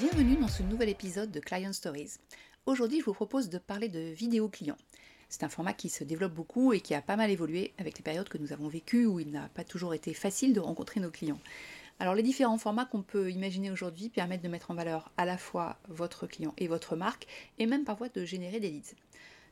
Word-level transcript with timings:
Bienvenue 0.00 0.36
dans 0.36 0.48
ce 0.48 0.62
nouvel 0.62 0.88
épisode 0.88 1.30
de 1.30 1.40
Client 1.40 1.74
Stories. 1.74 2.12
Aujourd'hui, 2.64 3.00
je 3.00 3.04
vous 3.04 3.12
propose 3.12 3.50
de 3.50 3.58
parler 3.58 3.90
de 3.90 3.98
vidéo 3.98 4.48
client. 4.48 4.78
C'est 5.28 5.42
un 5.42 5.50
format 5.50 5.74
qui 5.74 5.90
se 5.90 6.04
développe 6.04 6.32
beaucoup 6.32 6.72
et 6.72 6.80
qui 6.80 6.94
a 6.94 7.02
pas 7.02 7.16
mal 7.16 7.30
évolué 7.30 7.74
avec 7.76 7.98
les 7.98 8.02
périodes 8.02 8.30
que 8.30 8.38
nous 8.38 8.54
avons 8.54 8.68
vécues 8.68 9.04
où 9.04 9.20
il 9.20 9.30
n'a 9.30 9.50
pas 9.50 9.62
toujours 9.62 9.92
été 9.92 10.14
facile 10.14 10.54
de 10.54 10.60
rencontrer 10.60 11.00
nos 11.00 11.10
clients. 11.10 11.38
Alors 11.98 12.14
les 12.14 12.22
différents 12.22 12.56
formats 12.56 12.86
qu'on 12.86 13.02
peut 13.02 13.30
imaginer 13.30 13.70
aujourd'hui 13.70 14.08
permettent 14.08 14.42
de 14.42 14.48
mettre 14.48 14.70
en 14.70 14.74
valeur 14.74 15.12
à 15.18 15.26
la 15.26 15.36
fois 15.36 15.76
votre 15.90 16.26
client 16.26 16.54
et 16.56 16.66
votre 16.66 16.96
marque 16.96 17.26
et 17.58 17.66
même 17.66 17.84
parfois 17.84 18.08
de 18.08 18.24
générer 18.24 18.58
des 18.58 18.70
leads. 18.70 18.94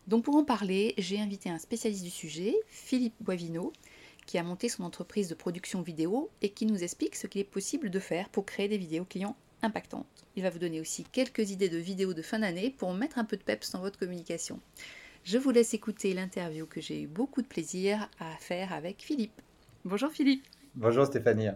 Donc 0.06 0.24
pour 0.24 0.36
en 0.36 0.44
parler, 0.44 0.94
j'ai 0.96 1.20
invité 1.20 1.50
un 1.50 1.58
spécialiste 1.58 2.04
du 2.04 2.10
sujet, 2.10 2.54
Philippe 2.68 3.16
Boivino, 3.20 3.70
qui 4.24 4.38
a 4.38 4.42
monté 4.42 4.70
son 4.70 4.84
entreprise 4.84 5.28
de 5.28 5.34
production 5.34 5.82
vidéo 5.82 6.30
et 6.40 6.48
qui 6.48 6.64
nous 6.64 6.82
explique 6.82 7.16
ce 7.16 7.26
qu'il 7.26 7.42
est 7.42 7.44
possible 7.44 7.90
de 7.90 8.00
faire 8.00 8.30
pour 8.30 8.46
créer 8.46 8.68
des 8.68 8.78
vidéos 8.78 9.04
clients 9.04 9.36
impactantes. 9.62 10.06
Il 10.36 10.42
va 10.42 10.50
vous 10.50 10.58
donner 10.58 10.80
aussi 10.80 11.04
quelques 11.04 11.50
idées 11.50 11.68
de 11.68 11.78
vidéos 11.78 12.14
de 12.14 12.22
fin 12.22 12.38
d'année 12.38 12.70
pour 12.70 12.92
mettre 12.94 13.18
un 13.18 13.24
peu 13.24 13.36
de 13.36 13.42
peps 13.42 13.72
dans 13.72 13.80
votre 13.80 13.98
communication. 13.98 14.60
Je 15.24 15.38
vous 15.38 15.50
laisse 15.50 15.74
écouter 15.74 16.14
l'interview 16.14 16.66
que 16.66 16.80
j'ai 16.80 17.02
eu 17.02 17.06
beaucoup 17.06 17.42
de 17.42 17.46
plaisir 17.46 18.08
à 18.20 18.36
faire 18.36 18.72
avec 18.72 19.02
Philippe. 19.02 19.40
Bonjour 19.84 20.10
Philippe. 20.10 20.44
Bonjour 20.74 21.06
Stéphanie. 21.06 21.48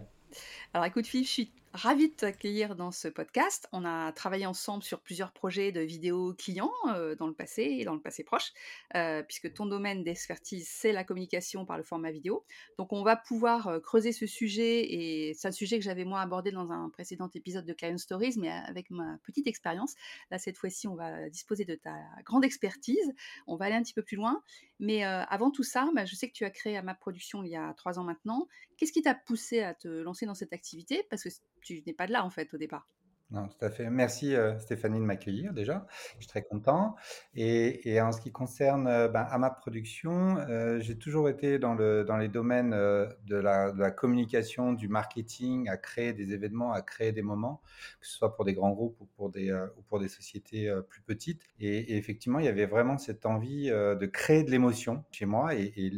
Alors 0.73 0.85
écoute 0.85 1.07
Philippe, 1.07 1.27
je 1.27 1.31
suis 1.31 1.51
ravie 1.73 2.09
de 2.09 2.13
t'accueillir 2.13 2.75
dans 2.75 2.91
ce 2.91 3.07
podcast. 3.07 3.67
On 3.71 3.83
a 3.83 4.11
travaillé 4.11 4.45
ensemble 4.45 4.83
sur 4.83 5.01
plusieurs 5.01 5.31
projets 5.31 5.71
de 5.71 5.81
vidéos 5.81 6.35
clients 6.35 6.71
euh, 6.89 7.15
dans 7.15 7.25
le 7.25 7.33
passé 7.33 7.63
et 7.63 7.83
dans 7.83 7.95
le 7.95 7.99
passé 7.99 8.23
proche, 8.23 8.53
euh, 8.95 9.23
puisque 9.23 9.51
ton 9.53 9.65
domaine 9.65 10.03
d'expertise, 10.03 10.67
c'est 10.69 10.91
la 10.91 11.03
communication 11.03 11.65
par 11.65 11.77
le 11.77 11.83
format 11.83 12.11
vidéo. 12.11 12.45
Donc 12.77 12.93
on 12.93 13.03
va 13.03 13.15
pouvoir 13.15 13.67
euh, 13.67 13.79
creuser 13.79 14.11
ce 14.11 14.27
sujet, 14.27 14.93
et 14.93 15.33
c'est 15.33 15.47
un 15.47 15.51
sujet 15.51 15.79
que 15.79 15.83
j'avais 15.83 16.05
moi 16.05 16.21
abordé 16.21 16.51
dans 16.51 16.71
un 16.71 16.89
précédent 16.89 17.29
épisode 17.33 17.65
de 17.65 17.73
Client 17.73 17.97
Stories, 17.97 18.35
mais 18.37 18.49
avec 18.49 18.91
ma 18.91 19.17
petite 19.23 19.47
expérience. 19.47 19.95
Là, 20.29 20.37
cette 20.37 20.57
fois-ci, 20.57 20.87
on 20.87 20.95
va 20.95 21.27
disposer 21.29 21.65
de 21.65 21.75
ta 21.75 21.95
grande 22.23 22.45
expertise. 22.45 23.13
On 23.47 23.55
va 23.55 23.65
aller 23.65 23.75
un 23.75 23.81
petit 23.81 23.95
peu 23.95 24.03
plus 24.03 24.17
loin. 24.17 24.43
Mais 24.79 25.03
avant 25.03 25.49
tout 25.49 25.63
ça, 25.63 25.89
bah, 25.95 26.05
je 26.05 26.15
sais 26.15 26.27
que 26.27 26.33
tu 26.33 26.43
as 26.43 26.49
créé 26.49 26.81
ma 26.81 26.93
production 26.93 27.41
il 27.43 27.49
y 27.49 27.55
a 27.55 27.73
trois 27.73 27.99
ans 27.99 28.03
maintenant. 28.03 28.47
Qu'est-ce 28.77 28.91
qui 28.91 29.01
t'a 29.01 29.15
poussé 29.15 29.61
à 29.61 29.73
te 29.73 29.87
lancer 29.87 30.25
dans 30.25 30.33
cette 30.33 30.51
activité? 30.51 31.05
Parce 31.09 31.23
que 31.23 31.29
tu 31.63 31.83
n'es 31.85 31.93
pas 31.93 32.07
de 32.07 32.11
là 32.11 32.25
en 32.25 32.29
fait 32.29 32.53
au 32.53 32.57
départ. 32.57 32.87
Non, 33.33 33.47
tout 33.47 33.65
à 33.65 33.71
fait. 33.71 33.89
Merci 33.89 34.35
euh, 34.35 34.59
Stéphanie 34.59 34.99
de 34.99 35.05
m'accueillir 35.05 35.53
déjà. 35.53 35.87
Je 36.13 36.19
suis 36.19 36.27
très 36.27 36.43
content. 36.43 36.95
Et, 37.35 37.99
en 37.99 38.11
ce 38.11 38.21
qui 38.21 38.31
concerne 38.31 38.87
euh, 38.87 39.07
ben, 39.07 39.25
à 39.27 39.39
ma 39.39 39.49
production, 39.49 40.37
euh, 40.37 40.79
j'ai 40.79 40.99
toujours 40.99 41.27
été 41.29 41.57
dans, 41.57 41.73
le, 41.73 42.03
dans 42.03 42.17
les 42.17 42.27
domaines 42.27 42.71
de 42.71 43.35
la, 43.35 43.91
communication, 43.91 44.73
du 44.73 44.87
marketing, 44.87 45.67
à 45.67 45.77
créer 45.77 46.13
des 46.13 46.31
événements, 46.31 46.73
à 46.73 46.83
créer 46.83 47.11
des 47.11 47.23
moments, 47.23 47.61
que 47.99 48.05
ce 48.05 48.13
soit 48.15 48.35
pour 48.35 48.45
des 48.45 48.53
grands 48.53 48.71
groupes 48.71 49.01
ou 49.01 49.05
pour 49.15 49.31
des, 49.31 49.51
ou 49.51 49.81
pour 49.89 49.99
des 49.99 50.09
sociétés 50.09 50.71
plus 50.87 51.01
petites. 51.01 51.41
Et, 51.59 51.97
effectivement, 51.97 52.37
il 52.37 52.45
y 52.45 52.49
avait 52.49 52.67
vraiment 52.67 52.99
cette 52.99 53.25
envie 53.25 53.69
de 53.69 54.05
créer 54.05 54.43
de 54.43 54.51
l'émotion 54.51 55.05
chez 55.11 55.25
moi. 55.25 55.55
Et, 55.55 55.91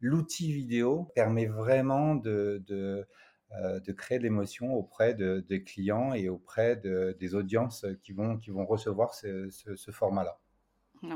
l'outil 0.00 0.52
vidéo 0.52 1.08
permet 1.14 1.46
vraiment 1.46 2.16
de 2.16 3.06
de 3.52 3.92
créer 3.92 4.18
de 4.18 4.24
l'émotion 4.24 4.74
auprès 4.74 5.14
de, 5.14 5.44
des 5.48 5.64
clients 5.64 6.14
et 6.14 6.28
auprès 6.28 6.76
des 6.76 7.34
audiences 7.34 7.84
qui 8.02 8.12
vont, 8.12 8.38
qui 8.38 8.50
vont 8.50 8.64
recevoir 8.64 9.14
ce, 9.14 9.50
format-là. 9.90 10.38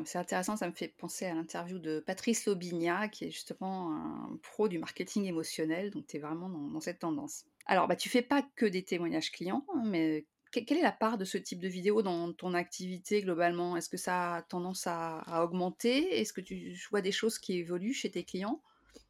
C'est 0.04 0.18
intéressant, 0.18 0.56
ça 0.56 0.66
me 0.66 0.72
fait 0.72 0.88
penser 0.88 1.26
à 1.26 1.34
l'interview 1.34 1.78
de 1.78 2.00
Patrice 2.00 2.46
Lobigna, 2.46 3.08
qui 3.08 3.26
est 3.26 3.30
justement 3.30 3.92
un 3.92 4.38
pro 4.42 4.66
du 4.66 4.78
marketing 4.78 5.26
émotionnel, 5.26 5.90
donc 5.90 6.06
tu 6.06 6.16
es 6.16 6.20
vraiment 6.20 6.48
dans, 6.48 6.80
cette 6.80 7.00
tendance. 7.00 7.44
Alors, 7.66 7.86
bah, 7.86 7.96
tu 7.96 8.08
fais 8.08 8.22
pas 8.22 8.42
que 8.56 8.64
des 8.64 8.82
témoignages 8.82 9.30
clients, 9.30 9.64
hein, 9.74 9.82
mais 9.84 10.26
quelle 10.50 10.78
est 10.78 10.82
la 10.82 10.92
part 10.92 11.18
de 11.18 11.24
ce 11.24 11.36
type 11.36 11.60
de 11.60 11.68
vidéo 11.68 12.02
dans 12.02 12.32
ton 12.32 12.54
activité 12.54 13.20
globalement? 13.22 13.76
Est-ce 13.76 13.88
que 13.88 13.96
ça 13.96 14.36
a 14.36 14.42
tendance 14.42 14.86
à, 14.86 15.18
à 15.18 15.42
augmenter? 15.42 16.20
Est-ce 16.20 16.32
que 16.32 16.40
tu 16.40 16.78
vois 16.90 17.00
des 17.00 17.12
choses 17.12 17.38
qui 17.38 17.58
évoluent 17.58 17.92
chez 17.92 18.10
tes 18.10 18.24
clients? 18.24 18.62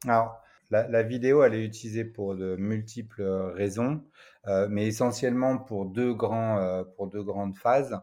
Alors, 0.05 0.41
la, 0.69 1.03
vidéo, 1.03 1.43
elle 1.43 1.55
est 1.55 1.63
utilisée 1.63 2.05
pour 2.05 2.35
de 2.35 2.55
multiples 2.55 3.21
euh, 3.21 3.51
raisons, 3.51 4.03
euh, 4.47 4.67
mais 4.69 4.87
essentiellement 4.87 5.57
pour 5.57 5.85
deux, 5.85 6.13
grands, 6.13 6.59
euh, 6.59 6.83
pour 6.83 7.07
deux 7.07 7.23
grandes 7.23 7.55
phases 7.55 7.99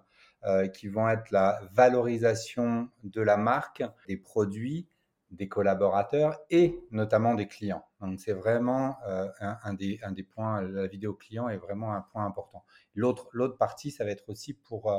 qui 0.75 0.89
vont 0.89 1.09
être 1.09 1.31
la 1.31 1.61
valorisation 1.73 2.89
de 3.05 3.21
la 3.23 3.37
marque, 3.37 3.85
des 4.09 4.17
produits, 4.17 4.89
des 5.31 5.47
collaborateurs 5.47 6.41
et 6.51 6.81
notamment 6.91 7.37
des 7.37 7.47
clients. 7.47 7.85
Donc 8.01 8.19
c'est 8.19 8.33
vraiment 8.33 8.97
un, 9.39 9.75
des, 9.75 10.01
un, 10.03 10.11
des, 10.11 10.25
points, 10.25 10.61
la 10.63 10.89
vidéo 10.89 11.15
client 11.15 11.49
est 11.49 11.59
vraiment 11.59 11.95
un 11.95 12.01
point 12.01 12.27
important. 12.27 12.65
L'autre, 12.97 13.29
l'autre 13.31 13.57
partie, 13.57 13.93
ça 13.93 14.05
va 14.05 14.11
être 14.11 14.29
aussi 14.29 14.53
pour 14.53 14.93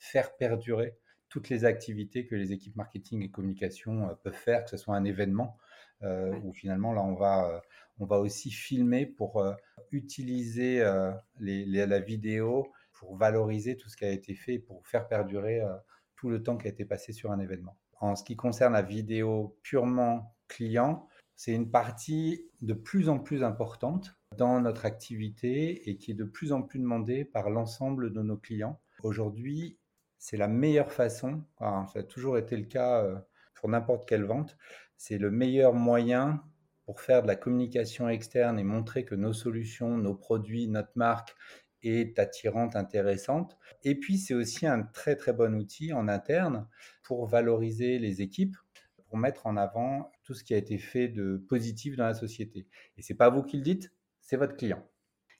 faire 0.00 0.34
perdurer 0.34 0.96
toutes 1.28 1.48
les 1.48 1.64
activités 1.64 2.26
que 2.26 2.34
les 2.34 2.50
équipes 2.50 2.74
marketing 2.74 3.22
et 3.22 3.30
communication 3.30 4.18
peuvent 4.24 4.32
faire, 4.32 4.64
que 4.64 4.70
ce 4.70 4.78
soit 4.78 4.96
un 4.96 5.04
événement 5.04 5.56
euh, 6.04 6.38
où 6.44 6.52
finalement 6.52 6.92
là 6.92 7.02
on 7.02 7.14
va, 7.14 7.48
euh, 7.48 7.60
on 7.98 8.06
va 8.06 8.20
aussi 8.20 8.52
filmer 8.52 9.04
pour 9.04 9.40
euh, 9.40 9.52
utiliser 9.90 10.78
la 11.40 12.00
vidéo 12.00 12.68
pour 12.92 13.16
valoriser 13.16 13.76
tout 13.76 13.88
ce 13.88 13.96
qui 13.96 14.04
a 14.04 14.10
été 14.10 14.34
fait, 14.34 14.58
pour 14.58 14.86
faire 14.86 15.08
perdurer 15.08 15.62
tout 16.16 16.28
le 16.28 16.42
temps 16.42 16.56
qui 16.56 16.66
a 16.66 16.70
été 16.70 16.84
passé 16.84 17.12
sur 17.12 17.30
un 17.30 17.38
événement. 17.38 17.78
En 18.00 18.16
ce 18.16 18.24
qui 18.24 18.36
concerne 18.36 18.72
la 18.72 18.82
vidéo 18.82 19.56
purement 19.62 20.36
client, 20.48 21.08
c'est 21.36 21.52
une 21.52 21.70
partie 21.70 22.50
de 22.60 22.74
plus 22.74 23.08
en 23.08 23.20
plus 23.20 23.44
importante 23.44 24.16
dans 24.36 24.60
notre 24.60 24.84
activité 24.84 25.88
et 25.88 25.96
qui 25.96 26.10
est 26.10 26.14
de 26.14 26.24
plus 26.24 26.52
en 26.52 26.62
plus 26.62 26.80
demandée 26.80 27.24
par 27.24 27.50
l'ensemble 27.50 28.12
de 28.12 28.20
nos 28.20 28.36
clients. 28.36 28.80
Aujourd'hui, 29.04 29.78
c'est 30.18 30.36
la 30.36 30.48
meilleure 30.48 30.92
façon, 30.92 31.44
ça 31.60 31.86
a 31.94 32.02
toujours 32.02 32.36
été 32.36 32.56
le 32.56 32.66
cas 32.66 33.06
pour 33.54 33.68
n'importe 33.68 34.08
quelle 34.08 34.24
vente, 34.24 34.56
c'est 34.98 35.16
le 35.16 35.30
meilleur 35.30 35.72
moyen 35.72 36.42
pour 36.84 37.00
faire 37.00 37.22
de 37.22 37.28
la 37.28 37.36
communication 37.36 38.08
externe 38.08 38.58
et 38.58 38.64
montrer 38.64 39.04
que 39.04 39.14
nos 39.14 39.32
solutions, 39.32 39.96
nos 39.96 40.14
produits, 40.14 40.68
notre 40.68 40.92
marque 40.96 41.34
est 41.82 42.18
attirante, 42.18 42.76
intéressante. 42.76 43.56
Et 43.84 43.94
puis, 43.94 44.18
c'est 44.18 44.34
aussi 44.34 44.66
un 44.66 44.82
très 44.82 45.14
très 45.16 45.32
bon 45.32 45.54
outil 45.54 45.92
en 45.92 46.08
interne 46.08 46.68
pour 47.04 47.26
valoriser 47.26 47.98
les 47.98 48.20
équipes, 48.20 48.56
pour 49.06 49.16
mettre 49.16 49.46
en 49.46 49.56
avant 49.56 50.10
tout 50.24 50.34
ce 50.34 50.42
qui 50.42 50.54
a 50.54 50.58
été 50.58 50.78
fait 50.78 51.08
de 51.08 51.36
positif 51.48 51.96
dans 51.96 52.06
la 52.06 52.14
société. 52.14 52.66
Et 52.96 53.02
c'est 53.02 53.14
pas 53.14 53.30
vous 53.30 53.42
qui 53.42 53.56
le 53.56 53.62
dites, 53.62 53.92
c'est 54.20 54.36
votre 54.36 54.56
client. 54.56 54.84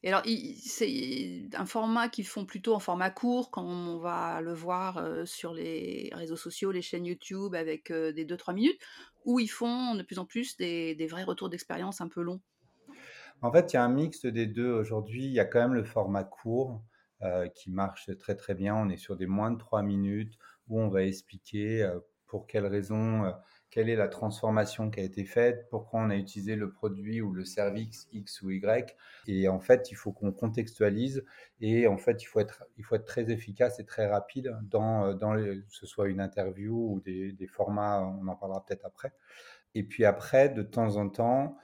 Et 0.03 0.09
alors, 0.09 0.22
c'est 0.25 1.48
un 1.54 1.66
format 1.66 2.09
qu'ils 2.09 2.26
font 2.26 2.44
plutôt 2.44 2.75
en 2.75 2.78
format 2.78 3.10
court, 3.10 3.50
quand 3.50 3.64
on 3.64 3.98
va 3.98 4.41
le 4.41 4.54
voir 4.54 5.26
sur 5.26 5.53
les 5.53 6.10
réseaux 6.12 6.36
sociaux, 6.36 6.70
les 6.70 6.82
chaînes 6.82 7.04
YouTube, 7.04 7.54
avec 7.56 7.91
des 7.91 8.25
2-3 8.25 8.54
minutes, 8.54 8.81
ou 9.25 9.41
ils 9.41 9.48
font 9.48 9.97
de 9.97 10.03
plus 10.04 10.20
en 10.20 10.25
plus 10.25 10.56
des, 10.56 11.06
vrais 11.10 11.25
retours 11.25 11.48
d'expérience 11.48 12.00
un 12.00 12.06
peu 12.06 12.22
longs 12.22 12.41
En 13.42 13.50
fait, 13.50 13.72
il 13.72 13.75
y 13.75 13.76
a 13.76 13.84
un 13.84 13.88
mix 13.88 14.25
des 14.25 14.47
deux 14.47 14.70
aujourd'hui. 14.70 15.25
Il 15.25 15.32
y 15.32 15.41
a 15.41 15.44
quand 15.44 15.60
même 15.60 15.75
le 15.75 15.84
format 15.84 16.22
court 16.22 16.81
qui 17.56 17.72
marche 17.72 18.08
très 18.19 18.37
très 18.37 18.54
bien. 18.54 18.76
On 18.76 18.88
est 18.91 18.98
sur 18.98 19.16
des 19.16 19.26
moins 19.26 19.50
de 19.50 19.58
3 19.58 19.82
minutes 19.82 20.38
où 20.69 20.81
on 20.81 20.88
va 20.88 21.03
expliquer 21.03 21.91
pour 22.28 22.47
quelles 22.47 22.66
raisons 22.66 23.32
quelle 23.71 23.89
est 23.91 23.97
la 23.97 24.09
transformation 24.09 24.91
qui 24.91 25.01
a 25.01 25.03
été 25.03 25.25
faite, 25.25 25.69
pourquoi 25.71 26.01
on 26.01 26.11
a 26.11 26.17
utilisé 26.17 26.56
le 26.56 26.71
produit 26.71 27.21
ou 27.21 27.33
le 27.33 27.45
service 27.45 28.09
X 28.12 28.43
ou 28.43 28.51
Y. 28.51 28.97
Et 29.27 29.49
en 29.49 29.61
fait, 29.61 29.91
il 29.91 29.95
faut 29.95 30.12
qu'on 30.12 30.33
contextualise 30.33 31.25
et 31.61 31.87
en 31.87 31.99
fait, 31.99 32.23
il 32.23 32.27
faut 32.27 32.41
être, 32.41 32.65
il 32.77 32.84
faut 32.84 32.95
être 32.95 33.05
très 33.05 33.31
efficace 33.31 33.79
et 33.79 33.84
très 33.84 34.06
rapide 34.06 34.56
dans, 34.62 35.15
dans 35.15 35.34
que 35.34 35.62
ce 35.69 35.87
soit 35.87 36.09
une 36.09 36.21
interview 36.21 36.95
ou 36.95 37.01
des, 37.01 37.33
des 37.33 37.47
formats, 37.47 38.01
on 38.03 38.27
en 38.27 38.37
parlera 38.37 38.65
peut-être 38.65 38.87
après. 38.87 39.12
Et 39.75 39.83
puis 39.83 40.05
après, 40.05 40.49
de 40.49 40.62
temps 40.62 40.97
en 40.97 41.09
temps, 41.09 41.56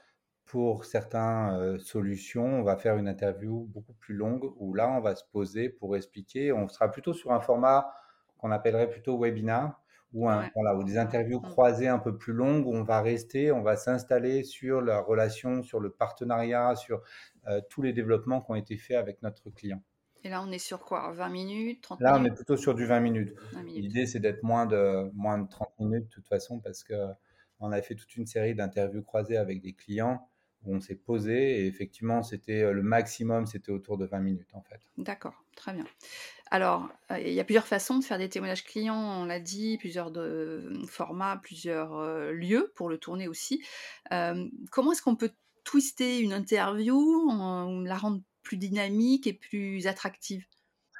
pour 0.45 0.85
certaines 0.85 1.51
euh, 1.55 1.79
solutions, 1.79 2.45
on 2.45 2.63
va 2.63 2.77
faire 2.77 2.97
une 2.97 3.09
interview 3.09 3.67
beaucoup 3.73 3.95
plus 3.95 4.15
longue 4.15 4.53
où 4.57 4.75
là, 4.75 4.91
on 4.91 5.01
va 5.01 5.15
se 5.15 5.25
poser 5.33 5.69
pour 5.71 5.97
expliquer. 5.97 6.53
On 6.53 6.69
sera 6.69 6.91
plutôt 6.91 7.15
sur 7.15 7.33
un 7.33 7.41
format 7.41 7.93
qu'on 8.39 8.51
appellerait 8.51 8.91
plutôt 8.91 9.19
webinar 9.19 9.81
ou, 10.15 10.29
un, 10.29 10.49
voilà, 10.55 10.75
ou 10.77 10.85
des 10.85 10.97
interviews 10.97 11.41
mmh. 11.41 11.43
croisées 11.43 11.89
un 11.89 11.99
peu 11.99 12.17
plus 12.17 12.33
longues 12.33 12.67
où 12.67 12.73
on 12.73 12.85
va 12.85 13.03
rester, 13.03 13.53
on 13.53 13.63
va 13.63 13.77
s'installer 13.77 14.45
sur 14.45 14.81
la 14.81 15.01
relation, 15.01 15.63
sur 15.63 15.81
le 15.81 15.91
partenariat, 15.91 16.77
sur 16.77 17.03
euh, 17.49 17.61
tous 17.69 17.83
les 17.83 17.93
développements 17.93 18.41
qui 18.41 18.51
ont 18.53 18.55
été 18.55 18.77
faits 18.77 18.97
avec 18.97 19.21
notre 19.23 19.51
client. 19.51 19.83
Et 20.23 20.31
là, 20.31 20.43
on 20.43 20.51
est 20.51 20.59
sur 20.59 20.81
quoi? 20.81 21.13
20 21.13 21.29
minutes 21.29 21.83
30 21.83 22.01
Là, 22.01 22.17
on 22.19 22.25
est 22.25 22.31
plutôt 22.31 22.57
sur 22.57 22.75
du 22.75 22.87
20 22.87 23.01
minutes. 23.01 23.35
L'idée, 23.67 24.07
c'est 24.07 24.21
d'être 24.21 24.43
moins 24.43 24.65
de, 24.65 25.11
moins 25.13 25.39
de 25.39 25.49
30 25.49 25.69
minutes 25.81 26.05
de 26.05 26.09
toute 26.09 26.27
façon 26.27 26.61
parce 26.61 26.83
qu'on 26.83 27.73
a 27.73 27.83
fait 27.83 27.95
toute 27.95 28.17
une 28.17 28.27
série 28.27 28.55
d'interviews 28.55 29.03
croisées 29.03 29.37
avec 29.37 29.61
des 29.61 29.75
clients 29.75 30.27
où 30.67 30.75
on 30.75 30.81
s'est 30.81 30.95
posé 30.95 31.61
et 31.61 31.67
effectivement, 31.67 32.23
c'était 32.23 32.63
euh, 32.63 32.73
le 32.73 32.83
maximum, 32.83 33.47
c'était 33.47 33.73
autour 33.73 33.99
de 33.99 34.07
20 34.07 34.21
minutes 34.21 34.55
en 34.55 34.63
fait. 34.63 34.81
D'accord, 34.99 35.45
très 35.57 35.73
bien. 35.73 35.85
Alors, 36.51 36.89
euh, 37.11 37.19
il 37.19 37.33
y 37.33 37.41
a 37.41 37.45
plusieurs 37.45 37.67
façons 37.67 37.99
de 37.99 38.05
faire 38.05 38.19
des 38.19 38.29
témoignages 38.29 38.65
clients, 38.65 39.23
on 39.23 39.25
l'a 39.25 39.41
dit, 39.41 39.79
plusieurs 39.79 40.13
euh, 40.17 40.85
formats, 40.87 41.41
plusieurs 41.43 42.01
lieux 42.33 42.73
pour 42.75 42.89
le 42.89 42.99
tourner 42.99 43.29
aussi. 43.29 43.65
comment 44.11 44.93
est-ce 44.93 45.03
qu'on 45.03 45.17
peut 45.17 45.33
twister 45.65 46.19
une 46.21 46.33
interview, 46.33 47.31
la 47.85 47.97
rendre 47.97 48.21
plus 48.43 48.57
dynamique 48.57 49.27
et 49.27 49.33
plus 49.33 49.87
attractive? 49.87 50.47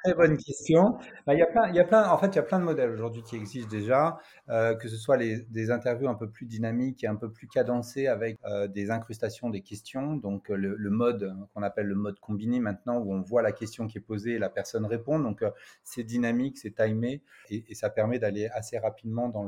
Très 0.05 0.13
bonne 0.13 0.37
question. 0.37 0.97
Bah, 1.25 1.33
il 1.33 1.39
y 1.39 1.41
a 1.41 1.47
plein, 1.47 1.67
il 1.69 1.75
y 1.75 1.79
a 1.79 1.83
plein, 1.83 2.09
en 2.09 2.17
fait, 2.17 2.27
il 2.27 2.35
y 2.35 2.39
a 2.39 2.43
plein 2.43 2.59
de 2.59 2.63
modèles 2.63 2.91
aujourd'hui 2.91 3.23
qui 3.23 3.35
existent 3.35 3.69
déjà, 3.69 4.19
euh, 4.49 4.75
que 4.75 4.87
ce 4.87 4.97
soit 4.97 5.17
des 5.17 5.71
interviews 5.71 6.07
un 6.07 6.15
peu 6.15 6.29
plus 6.29 6.45
dynamiques 6.45 7.03
et 7.03 7.07
un 7.07 7.15
peu 7.15 7.31
plus 7.31 7.47
cadencées 7.47 8.07
avec 8.07 8.37
euh, 8.45 8.67
des 8.67 8.91
incrustations 8.91 9.49
des 9.49 9.61
questions. 9.61 10.15
Donc 10.15 10.49
le, 10.49 10.75
le 10.75 10.89
mode 10.89 11.35
qu'on 11.53 11.63
appelle 11.63 11.87
le 11.87 11.95
mode 11.95 12.19
combiné 12.19 12.59
maintenant, 12.59 12.99
où 12.99 13.13
on 13.13 13.21
voit 13.21 13.41
la 13.41 13.51
question 13.51 13.87
qui 13.87 13.97
est 13.97 14.01
posée 14.01 14.33
et 14.33 14.39
la 14.39 14.49
personne 14.49 14.85
répond. 14.85 15.19
Donc 15.19 15.43
c'est 15.83 16.03
dynamique, 16.03 16.57
c'est 16.57 16.75
timé 16.75 17.21
et, 17.49 17.63
ça 17.73 17.89
permet 17.89 18.19
d'aller 18.19 18.47
assez 18.47 18.77
rapidement 18.77 19.29
dans 19.29 19.45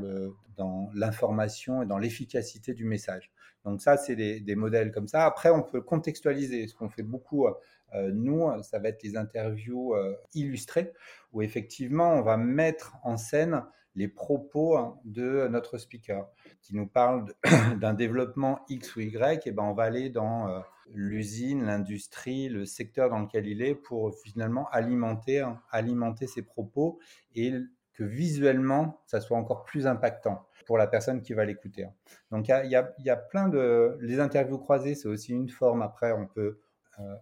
l'information 0.94 1.83
et 1.83 1.86
dans 1.86 1.98
l'efficacité 1.98 2.74
du 2.74 2.83
message. 2.83 3.31
Donc 3.68 3.81
ça, 3.81 3.98
c'est 3.98 4.15
des, 4.15 4.56
modèles 4.56 4.92
comme 4.92 5.07
ça. 5.07 5.25
Après, 5.25 5.50
on 5.50 5.62
peut 5.62 5.81
contextualiser, 5.81 6.68
ce 6.68 6.74
qu'on 6.74 6.89
fait 6.89 7.03
beaucoup 7.03 7.48
euh, 7.48 7.51
nous, 7.94 8.50
ça 8.63 8.80
va 8.80 8.89
être 8.89 9.04
les 9.04 9.18
interviews 9.18 9.94
euh, 9.95 10.16
illustrées, 10.34 10.94
où 11.34 11.42
effectivement, 11.42 12.13
on 12.13 12.22
va 12.22 12.38
mettre 12.38 12.95
en 13.04 13.18
scène 13.18 13.63
les 13.95 14.07
propos 14.07 14.78
hein, 14.78 15.00
de 15.06 15.48
notre 15.48 15.78
speaker, 15.78 16.28
qui 16.62 16.75
nous 16.75 16.88
parle 16.88 17.25
d'un 17.81 17.94
développement 17.94 18.60
X 18.69 18.95
ou 18.95 19.01
Y, 19.01 19.48
et 19.48 19.51
ben 19.51 19.63
on 19.63 19.74
va 19.74 19.84
aller 19.84 20.10
dans 20.10 20.48
euh, 20.48 20.60
l'usine, 20.94 21.63
l'industrie, 21.63 22.48
le 22.48 22.66
secteur 22.66 23.10
dans 23.10 23.19
lequel 23.19 23.48
il 23.48 23.62
est 23.62 23.75
pour 23.75 24.13
finalement 24.16 24.69
alimenter, 24.69 25.39
hein, 25.39 25.60
alimenter 25.72 26.28
ses 26.28 26.44
propos 26.44 27.00
et 27.36 27.54
que 27.94 28.04
visuellement, 28.04 29.01
ça 29.07 29.19
soit 29.19 29.38
encore 29.38 29.63
plus 29.63 29.88
impactant 29.88 30.45
pour 30.68 30.78
la 30.78 30.86
personne 30.86 31.24
qui 31.24 31.34
va 31.34 31.45
l'écouter. 31.45 31.86
Hein. 31.86 31.94
Donc, 32.30 32.50
il 32.50 32.68
y, 32.68 33.04
y, 33.04 33.10
a 33.10 33.16
plein 33.16 33.48
de... 33.48 33.98
Les 34.01 34.19
interviews 34.19 34.60
croisées, 34.60 34.94
c'est 34.94 35.07
aussi 35.07 35.34
une 35.34 35.50
forme. 35.50 35.81
Après, 35.81 36.12
on 36.12 36.28
peut 36.28 36.42
euh, 36.42 36.60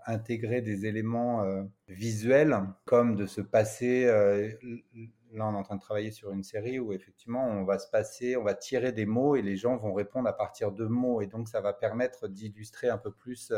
intégrer 0.06 0.62
des 0.62 0.86
éléments 0.86 1.44
euh, 1.44 1.63
visuels, 1.89 2.57
comme 2.86 3.16
de 3.16 3.25
se 3.25 3.42
passer. 3.42 4.06
Euh, 4.06 4.50
là, 5.33 5.48
on 5.48 5.54
est 5.54 5.57
en 5.57 5.63
train 5.63 5.75
de 5.75 5.81
travailler 5.81 6.12
sur 6.12 6.31
une 6.31 6.44
série 6.44 6.80
où 6.80 6.94
effectivement, 6.94 7.45
on 7.45 7.66
va 7.66 7.77
se 7.77 7.89
passer, 7.89 8.38
on 8.38 8.44
va 8.44 8.54
tirer 8.54 8.94
des 8.94 9.06
mots 9.06 9.36
et 9.36 9.42
les 9.42 9.57
gens 9.57 9.75
vont 9.75 9.94
répondre 9.94 10.30
à 10.30 10.33
partir 10.33 10.72
de 10.72 10.86
mots. 10.86 11.22
Et 11.22 11.27
donc, 11.27 11.50
ça 11.50 11.60
va 11.60 11.74
permettre 11.74 12.30
d'illustrer 12.30 12.88
un 12.88 12.98
peu 12.98 13.12
plus 13.12 13.51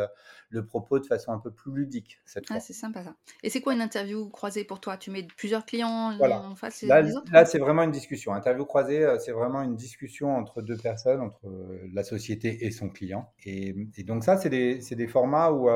le 0.50 0.66
propos 0.66 0.98
de 0.98 1.06
façon 1.06 1.32
un 1.32 1.38
peu 1.38 1.52
plus 1.52 1.72
ludique. 1.72 2.20
Cette 2.26 2.46
ah, 2.50 2.60
c'est 2.60 2.74
sympa 2.74 3.04
ça. 3.04 3.16
Et 3.44 3.52
c'est 3.52 3.62
quoi 3.62 3.74
une 3.74 3.82
interview 3.82 4.28
croisée 4.30 4.64
pour 4.64 4.80
toi? 4.80 4.98
Tu 4.98 5.12
mets 5.12 5.28
plusieurs 5.38 5.66
clients 5.66 6.18
en 6.20 6.56
face 6.56 6.82
Là, 6.82 7.04
là 7.32 7.46
c'est 7.46 7.60
vraiment 7.60 7.84
une 7.84 7.92
discussion. 7.92 8.34
Interview 8.34 8.66
croisée, 8.66 9.08
c'est 9.20 9.34
vraiment 9.34 9.62
une 9.62 9.76
discussion 9.76 10.36
entre 10.36 10.64
deux 10.64 10.78
personnes, 10.78 11.22
entre 11.22 11.48
la 11.94 12.04
société 12.04 12.66
et 12.66 12.72
son 12.72 12.90
client. 12.90 13.32
Et, 13.46 13.76
et 13.96 14.04
donc, 14.04 14.24
ça, 14.24 14.38
c'est 14.38 14.50
des, 14.50 14.80
des, 14.80 15.08
formats 15.08 15.52
où 15.52 15.70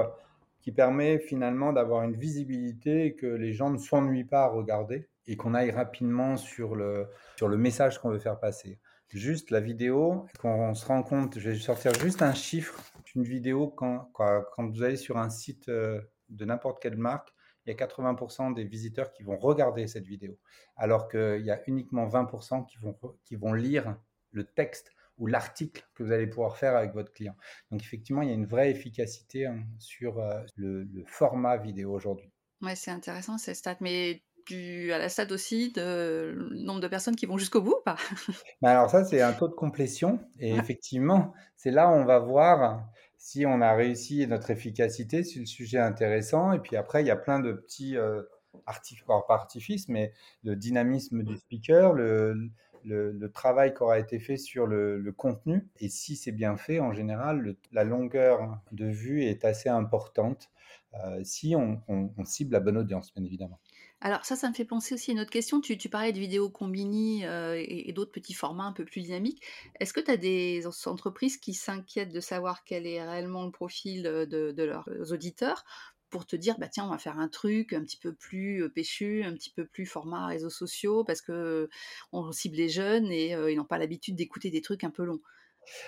qui 0.61 0.71
permet 0.71 1.19
finalement 1.19 1.73
d'avoir 1.73 2.03
une 2.03 2.15
visibilité 2.15 3.15
que 3.15 3.25
les 3.25 3.53
gens 3.53 3.69
ne 3.69 3.77
s'ennuient 3.77 4.23
pas 4.23 4.43
à 4.43 4.47
regarder 4.47 5.09
et 5.27 5.35
qu'on 5.35 5.53
aille 5.53 5.71
rapidement 5.71 6.37
sur 6.37 6.75
le, 6.75 7.07
sur 7.35 7.47
le 7.47 7.57
message 7.57 7.99
qu'on 7.99 8.09
veut 8.09 8.19
faire 8.19 8.39
passer. 8.39 8.79
Juste 9.09 9.51
la 9.51 9.59
vidéo, 9.59 10.25
quand 10.39 10.55
on 10.55 10.73
se 10.73 10.85
rend 10.85 11.03
compte, 11.03 11.37
je 11.37 11.49
vais 11.49 11.57
sortir 11.57 11.93
juste 11.95 12.21
un 12.21 12.33
chiffre, 12.33 12.79
une 13.15 13.23
vidéo, 13.23 13.67
quand, 13.67 14.09
quand 14.13 14.69
vous 14.69 14.83
allez 14.83 14.95
sur 14.95 15.17
un 15.17 15.29
site 15.29 15.67
euh, 15.67 15.99
de 16.29 16.45
n'importe 16.45 16.81
quelle 16.81 16.97
marque, 16.97 17.33
il 17.65 17.69
y 17.69 17.73
a 17.73 17.85
80% 17.85 18.53
des 18.53 18.63
visiteurs 18.63 19.11
qui 19.11 19.23
vont 19.23 19.37
regarder 19.37 19.87
cette 19.87 20.05
vidéo, 20.05 20.39
alors 20.75 21.07
qu'il 21.09 21.41
y 21.43 21.51
a 21.51 21.61
uniquement 21.67 22.07
20% 22.07 22.65
qui 22.65 22.77
vont, 22.77 22.97
qui 23.23 23.35
vont 23.35 23.53
lire 23.53 23.95
le 24.31 24.45
texte 24.45 24.91
ou 25.21 25.27
l'article 25.27 25.87
que 25.95 26.03
vous 26.03 26.11
allez 26.11 26.27
pouvoir 26.27 26.57
faire 26.57 26.75
avec 26.75 26.93
votre 26.93 27.13
client. 27.13 27.35
Donc 27.69 27.81
effectivement, 27.81 28.23
il 28.23 28.27
y 28.27 28.31
a 28.31 28.35
une 28.35 28.47
vraie 28.47 28.71
efficacité 28.71 29.45
hein, 29.45 29.63
sur 29.77 30.19
euh, 30.19 30.41
le, 30.55 30.87
format 31.05 31.57
vidéo 31.57 31.93
aujourd'hui. 31.93 32.29
Ouais, 32.61 32.75
c'est 32.75 32.91
intéressant 32.91 33.37
ces 33.37 33.53
stats, 33.53 33.77
mais 33.81 34.23
tu 34.47 34.91
as 34.91 34.97
la 34.97 35.09
stat 35.09 35.27
aussi 35.29 35.71
de 35.71 36.49
nombre 36.51 36.79
de 36.79 36.87
personnes 36.87 37.15
qui 37.15 37.27
vont 37.27 37.37
jusqu'au 37.37 37.61
bout 37.61 37.79
pas? 37.85 37.97
Bah, 38.61 38.71
Alors 38.71 38.89
ça, 38.89 39.05
c'est 39.05 39.21
un 39.21 39.33
taux 39.33 39.47
de 39.47 39.53
complétion. 39.53 40.19
Et 40.39 40.55
effectivement, 40.55 41.33
c'est 41.55 41.71
là 41.71 41.87
où 41.89 41.93
on 41.93 42.05
va 42.05 42.17
voir 42.17 42.83
si 43.17 43.45
on 43.45 43.61
a 43.61 43.73
réussi 43.73 44.25
notre 44.25 44.49
efficacité, 44.49 45.23
si 45.23 45.39
le 45.39 45.45
sujet 45.45 45.77
est 45.77 45.81
intéressant. 45.81 46.51
Et 46.51 46.59
puis 46.59 46.75
après, 46.75 47.03
il 47.03 47.07
y 47.07 47.11
a 47.11 47.15
plein 47.15 47.39
de 47.39 47.53
petits 47.53 47.95
euh, 47.95 48.23
artifices, 48.65 49.05
pas 49.05 49.23
artifices, 49.29 49.87
mais 49.87 50.13
le 50.43 50.55
dynamisme 50.55 51.21
du 51.21 51.37
speaker, 51.37 51.93
le, 51.93 52.49
le, 52.85 53.31
travail 53.31 53.73
qui 53.73 53.83
aura 53.83 53.99
été 53.99 54.19
fait 54.19 54.37
sur 54.37 54.67
le, 54.67 55.13
contenu. 55.15 55.67
Et 55.79 55.89
si 55.89 56.15
c'est 56.15 56.31
bien 56.31 56.57
fait, 56.57 56.79
en 56.79 56.93
général, 56.93 57.55
la 57.71 57.83
longueur 57.83 58.59
de 58.71 58.85
vue 58.85 59.23
est 59.23 59.45
assez 59.45 59.69
importante 59.69 60.49
euh, 61.05 61.21
si 61.23 61.55
on, 61.55 61.81
cible 62.25 62.51
la 62.51 62.59
bonne 62.59 62.77
audience, 62.77 63.13
bien 63.13 63.23
évidemment. 63.23 63.59
Alors 64.03 64.25
ça, 64.25 64.35
ça 64.35 64.49
me 64.49 64.53
fait 64.53 64.65
penser 64.65 64.95
aussi 64.95 65.11
à 65.11 65.13
une 65.13 65.19
autre 65.19 65.29
question. 65.29 65.61
Tu, 65.61 65.77
parlais 65.89 66.11
de 66.11 66.19
vidéos 66.19 66.49
combini 66.49 67.23
euh, 67.23 67.55
et, 67.55 67.93
d'autres 67.93 68.11
petits 68.11 68.33
formats 68.33 68.65
un 68.65 68.73
peu 68.73 68.83
plus 68.83 69.01
dynamiques. 69.01 69.41
Est-ce 69.79 69.93
que 69.93 69.99
tu 69.99 70.11
as 70.11 70.17
des 70.17 70.63
entreprises 70.85 71.37
qui 71.37 71.53
s'inquiètent 71.53 72.11
de 72.11 72.19
savoir 72.19 72.63
quel 72.63 72.87
est 72.87 73.03
réellement 73.03 73.45
le 73.45 73.51
profil 73.51 74.03
de 74.03 74.63
leurs 74.63 74.89
auditeurs 75.11 75.63
pour 76.11 76.27
te 76.27 76.35
dire 76.35 76.57
bah 76.59 76.67
tiens 76.67 76.85
on 76.85 76.91
va 76.91 76.97
faire 76.99 77.17
un 77.19 77.27
truc 77.29 77.73
un 77.73 77.81
petit 77.81 77.97
peu 77.97 78.13
plus 78.13 78.69
péchu, 78.69 79.23
un 79.23 79.33
petit 79.33 79.49
peu 79.51 79.65
plus 79.65 79.85
format 79.85 80.27
réseaux 80.27 80.49
sociaux 80.49 81.03
parce 81.03 81.21
que 81.21 81.69
on 82.11 82.31
cible 82.31 82.57
les 82.57 82.69
jeunes 82.69 83.11
et 83.11 83.31
ils 83.31 83.55
n'ont 83.55 83.65
pas 83.65 83.79
l'habitude 83.79 84.15
d'écouter 84.15 84.51
des 84.51 84.61
trucs 84.61 84.83
un 84.83 84.91
peu 84.91 85.03
longs. 85.03 85.21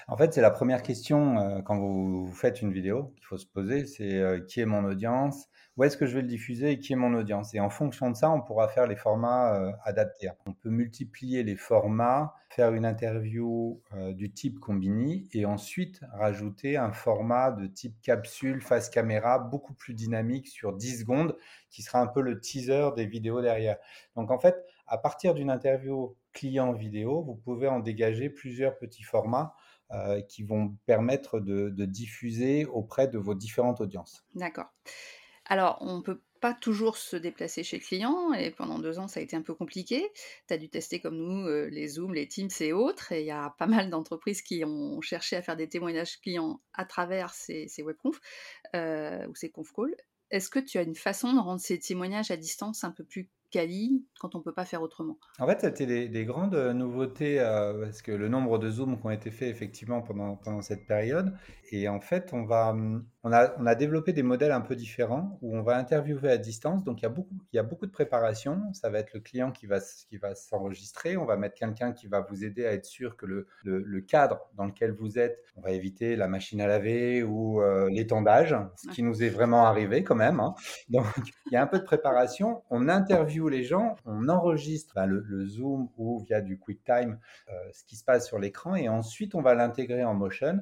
En 0.08 0.18
fait, 0.18 0.34
c'est 0.34 0.42
la 0.42 0.52
première 0.52 0.84
question 0.84 1.62
quand 1.66 1.78
vous, 1.78 2.32
faites 2.34 2.62
une 2.62 2.72
vidéo 2.72 3.14
qu'il 3.16 3.26
faut 3.26 3.38
se 3.38 3.46
poser, 3.46 3.86
c'est 3.86 4.24
qui 4.48 4.62
est 4.62 4.66
mon 4.66 4.84
audience? 4.86 5.48
Où 5.76 5.84
est-ce 5.84 5.98
que 5.98 6.06
je 6.06 6.16
vais 6.16 6.22
le 6.22 6.28
diffuser 6.28 6.72
et 6.72 6.80
qui 6.80 6.94
est 6.94 6.96
mon 6.96 7.14
audience. 7.16 7.54
Et 7.56 7.60
en 7.60 7.70
fonction 7.70 8.12
de 8.12 8.16
ça, 8.16 8.30
on 8.30 8.42
pourra 8.42 8.68
faire 8.68 8.86
les 8.86 8.96
formats 8.96 9.56
euh, 9.56 9.72
adaptés. 9.84 10.30
On 10.46 10.54
peut 10.54 10.70
multiplier 10.70 11.44
les 11.44 11.56
formats, 11.56 12.36
faire 12.50 12.74
une 12.74 12.86
interview 12.86 13.82
euh, 13.94 14.14
du 14.14 14.32
type 14.32 14.60
Combini 14.60 15.28
et 15.34 15.46
ensuite 15.46 16.02
rajouter 16.14 16.78
un 16.78 16.92
format 16.92 17.52
de 17.52 17.66
type 17.66 18.00
capsule, 18.02 18.62
face 18.62 18.90
caméra, 18.90 19.40
beaucoup 19.40 19.74
plus 19.74 19.96
dynamique 19.96 20.48
sur 20.48 20.74
10 20.74 21.00
secondes, 21.00 21.36
qui 21.72 21.82
sera 21.82 22.00
un 22.00 22.08
peu 22.08 22.22
le 22.22 22.40
teaser 22.40 22.90
des 22.96 23.08
vidéos 23.08 23.42
derrière. 23.42 23.78
Donc 24.16 24.30
en 24.30 24.38
fait, 24.38 24.64
à 24.86 25.00
partir 25.00 25.34
d'une 25.34 25.50
interview 25.50 26.16
client 26.34 26.74
vidéo, 26.74 27.24
vous 27.24 27.36
pouvez 27.36 27.68
en 27.68 27.80
dégager 27.80 28.30
plusieurs 28.30 28.78
petits 28.78 29.04
formats 29.04 29.56
euh, 29.92 30.22
qui 30.22 30.44
vont 30.44 30.76
permettre 30.86 31.40
de, 31.40 31.70
de 31.70 31.86
diffuser 31.86 32.66
auprès 32.66 33.08
de 33.08 33.18
vos 33.18 33.36
différentes 33.36 33.82
audiences. 33.82 34.26
D'accord. 34.36 34.72
Alors, 35.54 35.78
on 35.82 36.02
peut 36.02 36.20
pas 36.42 36.56
toujours 36.56 36.98
se 36.98 37.16
déplacer 37.16 37.64
chez 37.64 37.78
le 37.78 37.84
client 37.84 38.34
et 38.34 38.50
pendant 38.50 38.80
deux 38.80 38.98
ans, 38.98 39.08
ça 39.08 39.20
a 39.20 39.24
été 39.24 39.36
un 39.36 39.44
peu 39.44 39.54
compliqué. 39.54 40.04
Tu 40.48 40.54
as 40.56 40.58
dû 40.58 40.68
tester 40.68 41.00
comme 41.00 41.16
nous 41.16 41.48
euh, 41.48 41.70
les 41.70 41.90
Zoom, 41.90 42.16
les 42.16 42.28
Teams 42.28 42.50
et 42.60 42.74
autres 42.74 43.12
et 43.12 43.22
il 43.22 43.28
y 43.28 43.32
a 43.32 43.54
pas 43.60 43.68
mal 43.68 43.92
d'entreprises 43.92 44.42
qui 44.42 44.66
ont 44.66 45.00
cherché 45.02 45.36
à 45.36 45.44
faire 45.44 45.56
des 45.56 45.70
témoignages 45.70 46.20
clients 46.22 46.60
à 46.74 46.86
travers 46.86 47.36
ces, 47.36 47.70
webconf 47.84 48.20
euh, 48.76 49.28
ou 49.28 49.36
ces 49.36 49.52
conf 49.52 49.72
calls. 49.72 49.96
Est-ce 50.32 50.50
que 50.50 50.58
tu 50.58 50.80
as 50.80 50.82
une 50.82 50.96
façon 50.96 51.34
de 51.34 51.40
rendre 51.40 51.62
ces 51.62 51.78
témoignages 51.78 52.32
à 52.32 52.36
distance 52.36 52.84
un 52.84 52.90
peu 52.90 53.04
plus 53.04 53.30
quali 53.52 54.04
quand 54.20 54.34
on 54.34 54.42
peut 54.42 54.54
pas 54.54 54.66
faire 54.66 54.82
autrement? 54.82 55.20
En 55.38 55.46
fait, 55.46 55.62
c'était 55.62 55.86
des, 55.86 56.10
des, 56.10 56.26
grandes 56.26 56.56
nouveautés 56.56 57.40
euh, 57.40 57.86
parce 57.86 58.02
que 58.02 58.12
le 58.12 58.28
nombre 58.28 58.58
de 58.58 58.72
Zooms 58.72 59.00
qui 59.00 59.06
ont 59.06 59.12
été 59.12 59.30
faits 59.30 59.50
effectivement 59.50 60.02
pendant, 60.02 60.36
pendant 60.36 60.64
cette 60.64 60.88
période. 60.88 61.38
Et 61.72 61.88
en 61.88 62.02
fait, 62.02 62.34
on, 62.34 62.44
va, 62.44 62.76
on, 63.24 63.32
a, 63.32 63.54
on 63.58 63.66
a 63.66 63.76
développé 63.76 64.12
des 64.12 64.24
modèles 64.24 64.52
un 64.52 64.62
peu 64.62 64.76
différents 64.76 65.38
où 65.42 65.56
on 65.56 65.62
va 65.62 65.78
interviewer 65.78 66.30
à 66.30 66.38
distance. 66.38 66.84
Donc, 66.84 67.02
il 67.02 67.04
y 67.04 67.06
a 67.06 67.10
beaucoup, 67.10 67.36
il 67.54 67.56
y 67.56 67.60
a 67.60 67.64
beaucoup 67.64 67.86
de 67.86 67.92
préparation. 67.92 68.62
Ça 68.74 68.90
va 68.90 69.00
être 69.00 69.14
le 69.14 69.22
client 69.22 69.52
qui 69.52 69.66
va, 69.66 69.80
qui 69.80 70.18
va 70.18 70.36
s'enregistrer. 70.36 71.16
On 71.16 71.26
va 71.26 71.38
mettre 71.38 71.56
quelqu'un 71.56 71.94
qui 71.94 72.08
va 72.08 72.20
vous 72.20 72.44
aider 72.44 72.66
à 72.66 72.74
être 72.74 72.86
sûr 72.86 73.16
que 73.16 73.26
le, 73.26 73.48
le, 73.64 74.02
cadre 74.02 74.42
dans 74.56 74.66
lequel 74.66 74.92
vous 74.92 75.18
êtes, 75.18 75.40
on 75.56 75.62
va 75.62 75.72
éviter 75.72 76.18
la 76.18 76.28
machine 76.28 76.60
à 76.60 76.68
laver 76.68 77.24
ou 77.24 77.62
euh, 77.62 77.90
l'étendage, 77.90 78.56
ce 78.76 78.90
qui 78.90 79.04
nous 79.04 79.24
est 79.24 79.30
vraiment 79.30 79.66
arrivé 79.66 80.04
quand 80.04 80.16
même. 80.16 80.42
Hein. 80.42 80.54
Donc, 80.90 81.06
il 81.46 81.54
y 81.54 81.56
a 81.56 81.62
un 81.62 81.68
peu 81.68 81.80
de 81.80 81.86
préparation. 81.86 82.64
On 82.70 82.90
interviewe 82.90 83.48
les 83.48 83.64
gens, 83.64 83.96
on 84.06 84.28
enregistre 84.28 84.94
ben, 84.96 85.06
le, 85.06 85.24
Zoom 85.46 85.90
ou 85.98 86.20
via 86.20 86.42
du 86.42 86.58
QuickTime 86.58 87.18
euh, 87.50 87.54
ce 87.72 87.84
qui 87.86 87.96
se 87.96 88.04
passe 88.04 88.28
sur 88.28 88.40
l'écran 88.40 88.76
et 88.76 88.88
ensuite 88.88 89.36
on 89.36 89.42
va 89.42 89.56
l'intégrer 89.56 90.04
en 90.04 90.14
Motion 90.14 90.60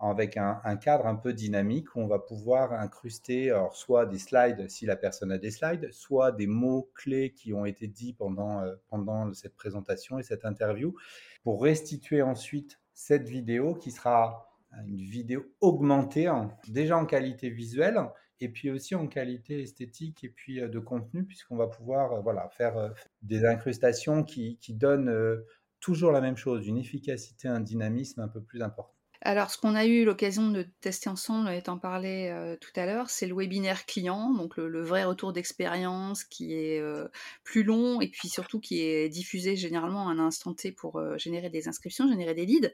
avec 0.00 0.38
un, 0.38 0.76
cadre 0.76 1.06
un 1.06 1.14
peu 1.14 1.34
dynamique 1.34 1.94
où 1.94 2.00
on 2.00 2.06
va 2.06 2.18
pouvoir 2.18 2.72
incruster 2.72 3.54
soit 3.72 4.06
des 4.06 4.18
slides 4.18 4.68
si 4.70 4.86
la 4.86 4.96
personne 4.96 5.30
a 5.30 5.38
des 5.38 5.50
slides, 5.50 5.92
soit 5.92 6.32
des 6.32 6.46
mots-clés 6.46 7.32
qui 7.32 7.52
ont 7.52 7.66
été 7.66 7.86
dits 7.86 8.14
pendant, 8.14 8.62
euh, 8.62 9.32
cette 9.34 9.54
présentation 9.56 10.18
et 10.18 10.22
cette 10.22 10.46
interview 10.46 10.96
pour 11.42 11.62
restituer 11.62 12.22
ensuite 12.22 12.80
cette 12.94 13.28
vidéo 13.28 13.74
qui 13.74 13.90
sera 13.90 14.56
une 14.86 15.02
vidéo 15.02 15.44
augmentée, 15.60 16.30
déjà 16.68 16.96
en 16.96 17.04
qualité 17.04 17.50
visuelle 17.50 18.00
et 18.40 18.48
puis 18.48 18.70
aussi 18.70 18.94
en 18.94 19.06
qualité 19.06 19.60
esthétique 19.60 20.24
et 20.24 20.30
puis 20.30 20.60
euh, 20.60 20.68
de 20.68 20.78
contenu 20.78 21.24
puisqu'on 21.24 21.56
va 21.56 21.66
pouvoir 21.66 22.12
euh, 22.12 22.20
voilà, 22.22 22.48
faire 22.48 22.94
des 23.20 23.44
incrustations 23.44 24.24
qui, 24.24 24.56
qui 24.58 24.72
donnent 24.72 25.44
toujours 25.78 26.12
la 26.12 26.22
même 26.22 26.36
chose, 26.38 26.66
une 26.66 26.78
efficacité, 26.78 27.48
un 27.48 27.60
dynamisme 27.60 28.20
un 28.20 28.28
peu 28.28 28.40
plus 28.40 28.62
important. 28.62 28.94
Alors, 29.22 29.50
ce 29.50 29.58
qu'on 29.58 29.74
a 29.74 29.84
eu 29.84 30.04
l'occasion 30.06 30.48
de 30.50 30.62
tester 30.80 31.10
ensemble 31.10 31.50
t'en 31.62 31.78
parlais, 31.78 32.30
heu, 32.32 32.56
tout 32.58 32.70
à 32.76 32.86
l'heure, 32.86 33.10
c'est 33.10 33.26
le 33.26 33.34
webinaire 33.34 33.84
client, 33.84 34.32
donc 34.32 34.56
le 34.56 34.80
vrai 34.82 35.04
retour 35.04 35.34
d'expérience 35.34 36.24
qui 36.24 36.54
est, 36.54 36.80
heu, 36.80 37.10
plus 37.44 37.62
long 37.62 38.00
et 38.00 38.08
puis 38.08 38.28
surtout 38.30 38.60
qui 38.60 38.80
est 38.80 39.10
diffusé 39.10 39.56
généralement 39.56 40.08
à 40.08 40.12
un 40.12 40.18
instant 40.18 40.54
T 40.54 40.72
pour, 40.72 40.98
heu, 40.98 41.18
générer 41.18 41.50
des 41.50 41.68
inscriptions, 41.68 42.08
générer 42.08 42.34
des 42.34 42.46
leads. 42.46 42.72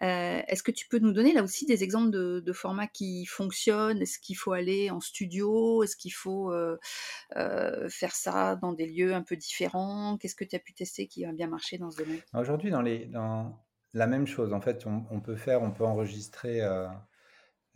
Est-ce 0.00 0.62
que 0.62 0.70
tu 0.72 0.88
peux 0.88 0.98
nous 0.98 1.12
donner 1.12 1.32
là 1.34 1.42
aussi 1.42 1.66
des 1.66 1.84
exemples 1.84 2.10
de 2.10 2.40
de 2.40 2.52
formats 2.52 2.86
qui 2.88 3.26
fonctionnent? 3.26 4.02
Est-ce 4.02 4.18
qu'il 4.18 4.36
faut 4.36 4.52
aller 4.52 4.90
en 4.90 5.00
studio? 5.00 5.82
Est-ce 5.84 5.96
qu'il 5.96 6.12
faut, 6.14 6.52
faire 7.88 8.14
ça 8.14 8.56
dans 8.56 8.72
des 8.72 8.86
lieux 8.86 9.14
un 9.14 9.22
peu 9.22 9.36
différents? 9.36 10.16
Qu'est-ce 10.18 10.36
que 10.36 10.44
tu 10.44 10.56
as 10.56 10.60
pu 10.60 10.72
tester 10.74 11.06
qui 11.08 11.24
a 11.24 11.32
bien 11.32 11.48
marché 11.48 11.78
dans 11.78 11.90
ce 11.90 11.98
domaine? 11.98 12.22
Aujourd'hui, 12.34 12.70
dans 12.70 12.82
les 12.82 13.06
dans 13.06 13.58
la 13.94 14.06
même 14.06 14.26
chose, 14.26 14.52
en 14.52 14.60
fait, 14.60 14.86
on 14.86 15.20
peut 15.20 15.36
faire 15.36 15.62
on 15.62 15.70
peut 15.72 15.84
enregistrer, 15.84 16.62
heu 16.62 16.86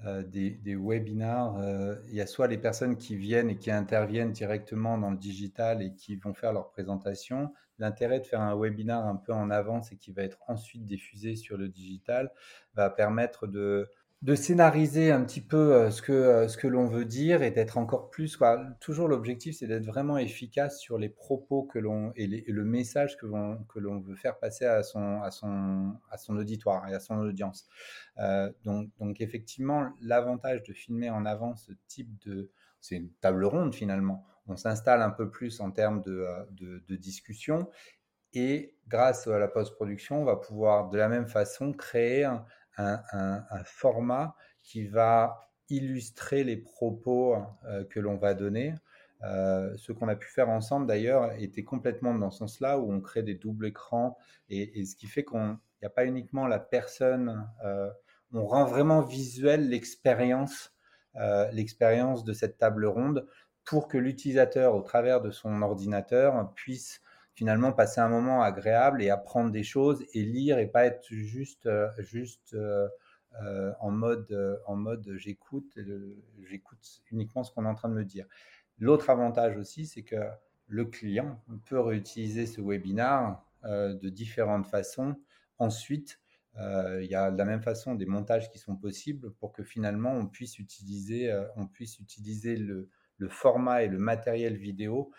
heu, 0.07 0.25
des 0.25 0.51
des 0.51 0.77
webinars, 0.77 1.59
heu, 1.63 2.03
il 2.09 2.15
y 2.15 2.21
a 2.21 2.27
soit 2.27 2.49
les 2.49 2.59
personnes 2.59 2.97
qui 2.99 3.17
viennent 3.17 3.51
et 3.51 3.59
qui 3.59 3.71
interviennent 3.71 4.33
directement 4.33 4.99
dans 4.99 5.11
le 5.11 5.17
digital 5.19 5.83
et 5.83 5.95
qui 5.95 6.17
vont 6.17 6.35
faire 6.35 6.53
leur 6.53 6.71
présentation. 6.71 7.53
L'intérêt 7.79 8.21
de 8.21 8.27
faire 8.27 8.41
un 8.41 8.57
webinar 8.59 9.07
un 9.07 9.17
peu 9.17 9.33
en 9.33 9.51
avance 9.51 9.93
et 9.93 9.97
qui 9.99 10.13
va 10.13 10.23
être 10.23 10.39
ensuite 10.49 10.87
diffusé 10.87 11.37
sur 11.37 11.57
le 11.59 11.69
digital, 11.69 12.33
va 12.75 12.91
permettre 12.91 13.47
de 13.47 13.89
de 14.25 14.35
scénariser 14.35 15.13
un 15.13 15.23
petit 15.25 15.43
peu, 15.43 15.75
heu, 15.89 15.91
ce 15.93 16.03
que, 16.03 16.13
heu, 16.47 16.49
ce 16.49 16.57
que 16.57 16.67
l'on 16.67 16.89
veut 16.89 17.05
dire 17.05 17.43
et 17.43 17.53
d'être 17.53 17.79
encore 17.79 18.11
plus 18.11 18.39
quoi 18.39 18.59
toujours 18.81 19.07
l'objectif, 19.07 19.57
c'est 19.59 19.67
d'être 19.69 19.85
vraiment 19.87 20.19
efficace 20.19 20.81
sur 20.81 20.99
les 20.99 21.11
propos 21.11 21.65
que 21.65 21.79
l'on 21.79 22.13
et 22.17 22.27
le 22.27 22.65
message 22.65 23.19
que 23.19 23.27
l'on 23.27 23.65
que 23.65 23.79
l'on 23.79 24.01
veut 24.01 24.17
faire 24.17 24.39
passer 24.39 24.65
à 24.65 24.83
son 24.83 25.21
à 25.23 25.31
son 25.31 25.95
à 26.11 26.17
son 26.19 26.37
auditoire 26.39 26.89
et 26.89 26.95
à 26.95 27.01
son 27.01 27.19
audience. 27.19 27.69
Heu, 28.19 28.55
donc 28.65 28.89
donc 28.99 29.21
effectivement, 29.21 29.91
l'avantage 30.01 30.63
de 30.63 30.73
filmer 30.73 31.11
en 31.11 31.27
avance 31.27 31.67
ce 31.67 31.73
type 31.87 32.17
de 32.27 32.51
c'est 32.81 32.97
une 32.97 33.11
table 33.21 33.45
ronde 33.45 33.75
finalement. 33.75 34.25
On 34.47 34.57
s'installe 34.57 35.03
un 35.03 35.11
peu 35.11 35.31
plus 35.31 35.61
en 35.61 35.71
termes 35.71 36.01
de, 36.03 36.27
de 36.53 36.83
de 36.89 36.97
discussion 36.97 37.69
et 38.33 38.77
grâce 38.89 39.27
à 39.29 39.39
la 39.39 39.49
post-production, 39.49 40.21
on 40.23 40.25
va 40.25 40.37
pouvoir 40.37 40.89
de 40.91 40.99
la 40.99 41.09
même 41.09 41.29
façon 41.29 41.73
créer 41.73 42.25
un 42.25 42.45
un, 42.77 43.01
un, 43.13 43.65
format 43.65 44.35
qui 44.63 44.87
va 44.87 45.51
illustrer 45.69 46.45
les 46.45 46.57
propos 46.57 47.37
euh, 47.67 47.85
que 47.85 48.01
l'on 48.01 48.17
va 48.17 48.35
donner. 48.35 48.75
Euh, 49.23 49.75
ce 49.77 49.93
qu'on 49.93 50.09
a 50.09 50.17
pu 50.17 50.29
faire 50.29 50.51
ensemble 50.51 50.87
d'ailleurs 50.87 51.33
était 51.39 51.65
complètement 51.65 52.15
dans 52.15 52.31
ce 52.31 52.39
sens-là 52.41 52.79
où 52.79 52.93
on 52.93 53.01
crée 53.01 53.23
des 53.23 53.35
doubles 53.35 53.67
écrans 53.67 54.19
et, 54.51 54.85
ce 54.85 54.97
qui 54.97 55.07
fait 55.07 55.25
qu'on 55.25 55.59
n'y 55.81 55.87
a 55.87 55.91
pas 55.91 56.05
uniquement 56.05 56.47
la 56.47 56.59
personne, 56.59 57.49
euh, 57.65 57.91
on 58.33 58.45
rend 58.47 58.65
vraiment 58.65 59.01
visuel 59.01 59.69
l'expérience, 59.69 60.75
l'expérience 61.53 62.25
de 62.25 62.33
cette 62.33 62.59
table 62.59 62.87
ronde 62.87 63.27
pour 63.65 63.87
que 63.87 63.97
l'utilisateur, 63.97 64.75
au 64.75 64.83
travers 64.83 65.21
de 65.21 65.31
son 65.31 65.63
ordinateur, 65.63 66.53
puisse 66.55 67.01
finalement 67.35 67.73
passer 67.73 68.01
un 68.01 68.09
moment 68.09 68.43
agréable 68.43 69.03
et 69.03 69.11
apprendre 69.11 69.51
des 69.51 69.65
choses 69.65 70.05
et 70.15 70.23
lire 70.23 70.59
et 70.59 70.67
pas 70.67 70.87
être 70.87 71.05
juste, 71.11 71.67
euh, 71.67 71.91
juste 71.99 72.55
euh, 72.55 72.89
euh, 73.43 73.73
en 73.81 73.91
mode, 73.91 74.63
en 74.67 74.77
mode 74.77 75.15
j'écoute, 75.17 75.77
j'écoute 76.45 77.03
uniquement 77.11 77.43
ce 77.43 77.53
qu'on 77.53 77.65
est 77.65 77.69
en 77.69 77.75
train 77.75 77.89
de 77.89 77.95
me 77.95 78.05
dire. 78.05 78.27
L'autre 78.79 79.11
avantage 79.11 79.57
aussi, 79.57 79.87
c'est 79.87 80.03
que 80.03 80.17
le 80.69 80.85
client 80.85 81.43
peut 81.67 81.81
réutiliser 81.81 82.47
ce 82.47 82.61
webinar 82.61 83.45
de 83.65 84.09
différentes 84.09 84.67
façons. 84.67 85.17
Ensuite, 85.59 86.21
il 86.57 87.07
y 87.09 87.15
a 87.17 87.33
de 87.33 87.39
la 87.39 87.45
même 87.45 87.63
façon 87.63 87.97
des 87.97 88.07
montages 88.07 88.51
qui 88.51 88.59
sont 88.59 88.77
possibles 88.77 89.33
pour 89.35 89.53
que 89.53 89.65
finalement 89.65 90.13
on 90.13 90.27
puisse 90.27 90.59
utiliser, 90.61 91.33
on 91.57 91.67
puisse 91.67 91.99
utiliser 91.99 92.57
le, 92.57 92.89
format 93.29 93.83
et 93.83 93.89
le 93.89 93.99
matériel 93.99 94.57
vidéo 94.57 95.11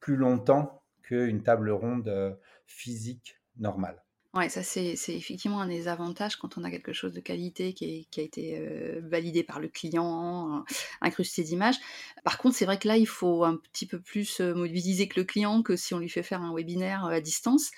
plus 0.00 0.16
longtemps 0.16 0.77
qu'une 1.08 1.42
table 1.42 1.70
ronde 1.70 2.08
euh, 2.08 2.34
physique 2.66 3.40
normale. 3.56 4.02
Ouais, 4.34 4.50
ça 4.50 4.62
c'est 4.62 4.94
effectivement 5.08 5.62
un 5.62 5.68
des 5.68 5.88
avantages 5.88 6.36
quand 6.36 6.58
on 6.58 6.64
a 6.64 6.70
quelque 6.70 6.92
chose 6.92 7.14
de 7.14 7.20
qualité 7.20 7.72
qui, 7.72 8.06
a 8.18 8.20
été 8.20 8.58
euh, 8.58 9.00
validé 9.02 9.42
par 9.42 9.58
le 9.58 9.68
client, 9.68 10.64
incrusté 11.00 11.42
d'images. 11.42 11.76
Par 12.24 12.36
contre, 12.36 12.54
c'est 12.54 12.66
vrai 12.66 12.78
que 12.78 12.86
là, 12.86 12.98
il 12.98 13.06
faut 13.06 13.44
un 13.44 13.56
petit 13.56 13.86
peu 13.86 13.98
plus 14.00 14.40
euh, 14.40 14.54
mobiliser 14.54 15.08
que 15.08 15.18
le 15.18 15.24
client 15.24 15.62
que 15.62 15.76
si 15.76 15.94
on 15.94 15.98
lui 15.98 16.10
fait 16.10 16.22
faire 16.22 16.42
un 16.42 16.54
webinaire 16.54 17.06
à 17.06 17.20
distance. 17.20 17.70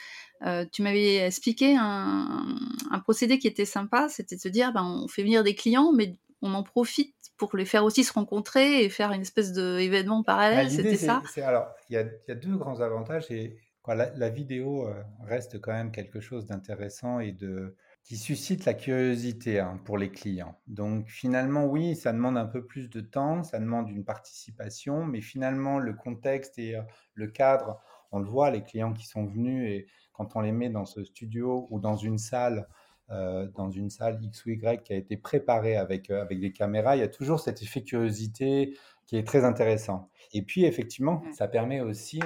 Euh, 0.43 0.65
tu 0.73 0.83
m'avais 0.83 1.17
expliqué 1.19 1.77
un, 1.79 2.57
un, 2.91 2.99
procédé 2.99 3.39
qui 3.39 3.47
était 3.47 3.67
sympa, 3.67 4.09
c'était 4.09 4.37
de 4.37 4.41
se 4.41 4.49
dire, 4.49 4.73
ben, 4.73 4.85
on 4.85 5.07
fait 5.07 5.23
venir 5.23 5.45
des 5.45 5.55
clients, 5.55 5.93
mais 5.93 6.17
on 6.43 6.55
en 6.55 6.63
profite 6.63 7.15
pour 7.37 7.57
les 7.57 7.65
faire 7.65 7.85
aussi 7.85 8.05
se 8.05 8.13
rencontrer 8.13 8.85
et 8.85 8.91
faire 8.91 9.13
une 9.13 9.23
espèce 9.23 9.53
d'événement 9.53 10.23
parallèle, 10.23 10.67
bah, 10.67 10.71
c'était 10.71 10.97
ça? 10.97 11.23
Alors, 11.37 11.69
il 11.89 11.99
y, 11.99 12.31
y 12.31 12.33
a, 12.33 12.35
deux 12.35 12.57
grands 12.57 12.81
avantages 12.81 13.31
et 13.31 13.59
Quoi, 13.83 13.95
la, 13.95 14.11
la, 14.15 14.29
vidéo 14.29 14.87
euh, 14.87 15.03
reste 15.23 15.59
quand 15.59 15.73
même 15.73 15.91
quelque 15.91 16.21
chose 16.21 16.45
d'intéressant 16.45 17.19
et 17.19 17.33
de 17.33 17.75
qui 18.05 18.19
suscite 18.19 18.67
la 18.67 18.75
curiosité 18.75 19.59
hein, 19.59 19.81
pour 19.85 19.97
les 19.97 20.11
clients. 20.11 20.59
Donc 20.67 21.09
finalement, 21.09 21.65
oui, 21.65 21.97
ça 21.97 22.13
demande 22.13 22.37
un 22.37 22.47
peu 22.47 22.67
plus 22.67 22.89
de 22.89 23.01
temps, 23.01 23.43
ça 23.43 23.59
demande 23.59 23.89
une 23.89 24.05
participation, 24.05 25.07
mais 25.07 25.23
finalement, 25.23 25.79
le 25.79 25.95
contexte 25.95 26.59
et 26.59 26.77
euh, 26.77 26.83
le 27.15 27.29
cadre, 27.29 27.81
on 28.13 28.19
le 28.19 28.27
voit, 28.27 28.51
les 28.51 28.63
clients 28.63 28.93
qui 28.93 29.07
sont 29.07 29.25
venus 29.25 29.71
et 29.71 29.87
quand 30.13 30.37
on 30.37 30.41
les 30.41 30.53
met 30.53 30.69
dans 30.69 30.85
ce 30.85 31.03
studio 31.03 31.67
ou 31.71 31.81
dans 31.81 31.97
une 31.97 32.19
salle, 32.19 32.69
euh, 33.11 33.49
dans 33.57 33.71
une 33.71 33.91
salle 33.91 34.23
X 34.23 34.47
ou 34.47 34.51
Y 34.51 34.83
qui 34.85 34.93
a 34.93 34.97
été 34.97 35.17
préparée 35.17 35.77
avec, 35.77 36.11
euh, 36.11 36.23
avec 36.23 36.39
des 36.39 36.53
caméras, 36.53 36.97
il 36.97 37.01
y 37.01 37.03
a 37.03 37.09
toujours 37.09 37.41
cet 37.41 37.61
effet 37.61 37.83
curiosité 37.83 38.77
qui 39.07 39.17
est 39.17 39.27
très 39.27 39.45
intéressant. 39.45 40.09
Et 40.33 40.43
puis 40.43 40.65
effectivement, 40.65 41.23
ça 41.33 41.49
permet 41.49 41.81
aussi 41.81 42.21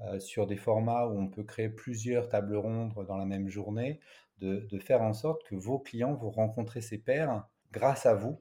euh, 0.00 0.20
sur 0.20 0.46
des 0.46 0.56
formats 0.56 1.06
où 1.06 1.18
on 1.18 1.26
peut 1.26 1.42
créer 1.42 1.68
plusieurs 1.68 2.28
tables 2.28 2.54
rondes 2.54 2.94
dans 3.08 3.16
la 3.16 3.26
même 3.26 3.48
journée, 3.48 3.98
de, 4.38 4.66
de 4.70 4.78
faire 4.78 5.02
en 5.02 5.12
sorte 5.12 5.42
que 5.44 5.56
vos 5.56 5.80
clients 5.80 6.14
vont 6.14 6.30
rencontrer 6.30 6.80
ces 6.80 6.98
pairs 6.98 7.44
grâce 7.72 8.06
à 8.06 8.14
vous 8.14 8.40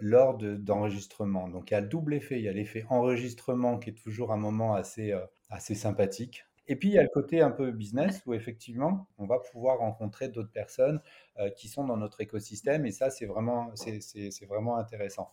lors 0.00 0.38
d'enregistrement. 0.38 1.48
De, 1.48 1.52
Donc 1.54 1.70
il 1.70 1.74
y 1.74 1.76
a 1.76 1.80
le 1.80 1.88
double 1.88 2.14
effet, 2.14 2.38
il 2.38 2.44
y 2.44 2.48
a 2.48 2.52
l'effet 2.52 2.84
enregistrement 2.88 3.78
qui 3.78 3.90
est 3.90 3.94
toujours 3.94 4.32
un 4.32 4.36
moment 4.36 4.74
assez, 4.74 5.12
assez 5.50 5.74
sympathique. 5.74 6.44
Et 6.66 6.76
puis 6.76 6.88
il 6.88 6.94
y 6.94 6.98
a 6.98 7.02
le 7.02 7.08
côté 7.08 7.40
un 7.40 7.50
peu 7.50 7.70
business 7.70 8.22
où 8.26 8.34
effectivement 8.34 9.06
on 9.18 9.26
va 9.26 9.38
pouvoir 9.38 9.78
rencontrer 9.78 10.28
d'autres 10.28 10.52
personnes 10.52 11.00
euh, 11.38 11.50
qui 11.50 11.68
sont 11.68 11.84
dans 11.84 11.96
notre 11.96 12.20
écosystème 12.20 12.86
et 12.86 12.92
ça 12.92 13.10
c'est 13.10 13.26
vraiment, 13.26 13.72
c'est 13.74 14.46
vraiment 14.46 14.76
intéressant. 14.76 15.30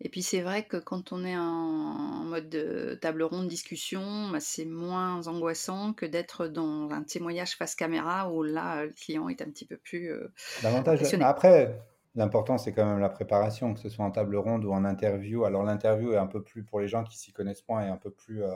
Et 0.00 0.10
puis 0.10 0.22
c'est 0.22 0.42
vrai 0.42 0.66
que 0.66 0.76
quand 0.76 1.12
on 1.12 1.24
est 1.24 1.36
en 1.36 2.24
mode 2.24 2.50
de 2.50 2.98
table 3.00 3.22
ronde 3.22 3.48
discussion, 3.48 4.28
bah, 4.30 4.40
c'est 4.40 4.66
moins 4.66 5.26
angoissant 5.26 5.94
que 5.94 6.04
d'être 6.04 6.48
dans 6.48 6.90
un 6.90 7.02
témoignage 7.02 7.56
face 7.56 7.74
caméra 7.74 8.30
où 8.30 8.42
là 8.42 8.84
le 8.84 8.92
client 8.92 9.28
est 9.30 9.40
un 9.40 9.46
petit 9.46 9.64
peu 9.64 9.78
plus 9.78 10.12
euh, 10.12 10.30
L'avantage 10.62 11.00
après 11.22 11.80
l'important 12.14 12.58
c'est 12.58 12.72
quand 12.72 12.84
même 12.84 12.98
la 12.98 13.08
préparation 13.08 13.72
que 13.72 13.80
ce 13.80 13.88
soit 13.88 14.04
en 14.04 14.10
table 14.10 14.36
ronde 14.36 14.66
ou 14.66 14.72
en 14.72 14.84
interview. 14.84 15.46
Alors 15.46 15.62
l'interview 15.62 16.12
est 16.12 16.18
un 16.18 16.26
peu 16.26 16.42
plus 16.42 16.62
pour 16.62 16.80
les 16.80 16.88
gens 16.88 17.02
qui 17.02 17.16
s'y 17.16 17.32
connaissent 17.32 17.66
moins 17.66 17.82
est 17.82 17.88
un 17.90 17.96
peu 17.96 18.10
plus 18.10 18.42
euh, 18.42 18.54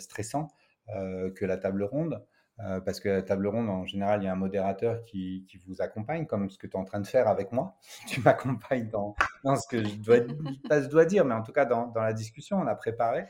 stressant 0.00 0.48
euh, 0.48 0.61
que 0.88 1.44
la 1.44 1.56
table 1.56 1.84
ronde. 1.84 2.24
Euh, 2.60 2.80
parce 2.80 3.00
que 3.00 3.08
la 3.08 3.22
table 3.22 3.46
ronde, 3.46 3.68
en 3.68 3.86
général, 3.86 4.22
il 4.22 4.26
y 4.26 4.28
a 4.28 4.32
un 4.32 4.36
modérateur 4.36 5.02
qui, 5.04 5.44
qui 5.48 5.58
vous 5.66 5.80
accompagne, 5.80 6.26
comme 6.26 6.50
ce 6.50 6.58
que 6.58 6.66
tu 6.66 6.76
es 6.76 6.78
en 6.78 6.84
train 6.84 7.00
de 7.00 7.06
faire 7.06 7.26
avec 7.26 7.50
moi. 7.50 7.76
tu 8.06 8.20
m'accompagnes 8.20 8.88
dans, 8.88 9.16
dans, 9.42 9.56
ce 9.56 9.66
que 9.66 9.82
je 9.82 9.96
dois, 9.96 10.18
pas 10.68 10.82
je 10.82 10.88
dois 10.88 11.04
dire, 11.04 11.24
mais 11.24 11.34
en 11.34 11.42
tout 11.42 11.52
cas 11.52 11.64
dans, 11.64 11.88
dans, 11.88 12.02
la 12.02 12.12
discussion, 12.12 12.58
on 12.58 12.66
a 12.66 12.74
préparé. 12.74 13.24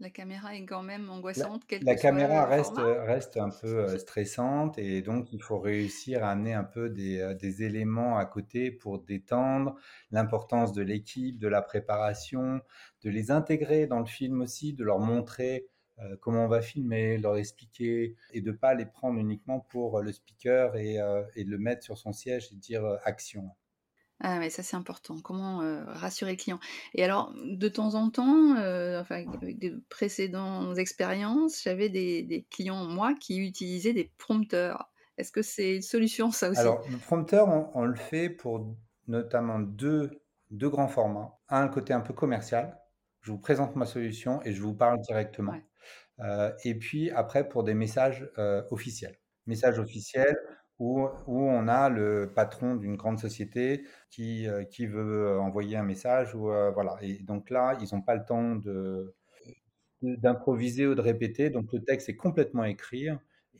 La 0.00 0.10
caméra 0.10 0.56
est 0.56 0.66
quand 0.66 0.82
même 0.82 1.08
angoissante. 1.08 1.62
La, 1.70 1.78
la 1.92 1.94
caméra 1.94 2.46
reste, 2.46 2.78
reste 2.78 3.36
un 3.36 3.48
peu 3.48 3.96
stressante 3.96 4.76
et 4.76 5.02
donc 5.02 5.32
il 5.32 5.40
faut 5.40 5.60
réussir 5.60 6.24
à 6.24 6.32
amener 6.32 6.52
un 6.52 6.64
peu 6.64 6.90
des, 6.90 7.34
des 7.40 7.62
éléments 7.62 8.18
à 8.18 8.26
côté 8.26 8.72
pour 8.72 8.98
détendre 8.98 9.76
l'importance 10.10 10.72
de 10.72 10.82
l'équipe, 10.82 11.38
de 11.38 11.46
la 11.46 11.62
préparation, 11.62 12.60
de 13.04 13.08
les 13.08 13.30
intégrer 13.30 13.86
dans 13.86 14.00
le 14.00 14.06
film 14.06 14.42
aussi, 14.42 14.74
de 14.74 14.82
leur 14.82 14.98
montrer 14.98 15.68
euh, 16.00 16.16
comment 16.20 16.44
on 16.44 16.48
va 16.48 16.60
filmer, 16.60 17.18
leur 17.18 17.36
expliquer 17.36 18.16
et 18.32 18.40
de 18.40 18.50
ne 18.50 18.56
pas 18.56 18.74
les 18.74 18.86
prendre 18.86 19.18
uniquement 19.18 19.60
pour 19.60 20.00
le 20.00 20.12
speaker 20.12 20.76
et, 20.76 20.98
euh, 20.98 21.22
et 21.36 21.44
le 21.44 21.58
mettre 21.58 21.84
sur 21.84 21.98
son 21.98 22.12
siège 22.12 22.48
et 22.52 22.56
dire 22.56 22.84
euh, 22.84 22.96
action. 23.04 23.50
Ah 24.20 24.38
ouais, 24.38 24.50
ça 24.50 24.62
c'est 24.62 24.76
important. 24.76 25.16
Comment 25.22 25.62
euh, 25.62 25.84
rassurer 25.86 26.32
le 26.32 26.36
client 26.36 26.60
Et 26.94 27.04
alors, 27.04 27.32
de 27.44 27.68
temps 27.68 27.94
en 27.94 28.10
temps, 28.10 28.56
euh, 28.56 29.00
enfin, 29.00 29.24
avec 29.34 29.58
des 29.58 29.74
précédentes 29.88 30.78
expériences, 30.78 31.62
j'avais 31.62 31.88
des, 31.88 32.22
des, 32.22 32.44
clients, 32.44 32.84
moi, 32.84 33.14
qui 33.14 33.38
utilisaient 33.38 33.92
des 33.92 34.10
prompteurs. 34.18 34.90
Est-ce 35.18 35.32
que 35.32 35.42
c'est 35.42 35.76
une 35.76 35.82
solution, 35.82 36.30
ça 36.30 36.50
aussi? 36.50 36.60
Alors, 36.60 36.82
le 36.88 36.96
prompteur, 36.96 37.48
on, 37.48 37.70
on, 37.74 37.84
le 37.84 37.96
fait 37.96 38.30
pour 38.30 38.74
notamment 39.08 39.58
deux, 39.58 40.22
deux 40.50 40.70
grands 40.70 40.88
formats. 40.88 41.36
Un 41.48 41.68
côté 41.68 41.92
un 41.92 42.00
peu 42.00 42.14
commercial. 42.14 42.78
Je 43.20 43.30
vous 43.30 43.38
présente 43.38 43.74
ma 43.74 43.86
solution 43.86 44.40
et 44.44 44.52
je 44.52 44.62
vous 44.62 44.74
parle 44.74 45.00
directement. 45.00 45.52
Ouais. 45.52 45.64
Euh, 46.20 46.52
et 46.64 46.74
puis 46.74 47.10
après, 47.10 47.48
pour 47.48 47.64
des 47.64 47.74
messages 47.74 48.28
euh, 48.38 48.62
officiels. 48.70 49.16
Messages 49.46 49.78
officiels 49.78 50.36
où, 50.78 51.02
où 51.26 51.42
on 51.42 51.68
a 51.68 51.88
le 51.88 52.32
patron 52.34 52.76
d'une 52.76 52.96
grande 52.96 53.18
société 53.18 53.84
qui, 54.10 54.46
qui 54.70 54.86
veut 54.86 55.38
envoyer 55.38 55.76
un 55.76 55.82
message. 55.82 56.34
Ou, 56.34 56.42
voilà. 56.74 56.96
Et 57.02 57.18
donc 57.22 57.50
là, 57.50 57.76
ils 57.80 57.94
n'ont 57.94 58.02
pas 58.02 58.16
le 58.16 58.24
temps 58.24 58.56
de, 58.56 59.14
d'improviser 60.02 60.86
ou 60.86 60.94
de 60.94 61.00
répéter. 61.00 61.50
Donc 61.50 61.72
le 61.72 61.82
texte 61.82 62.08
est 62.08 62.16
complètement 62.16 62.64
écrit 62.64 63.08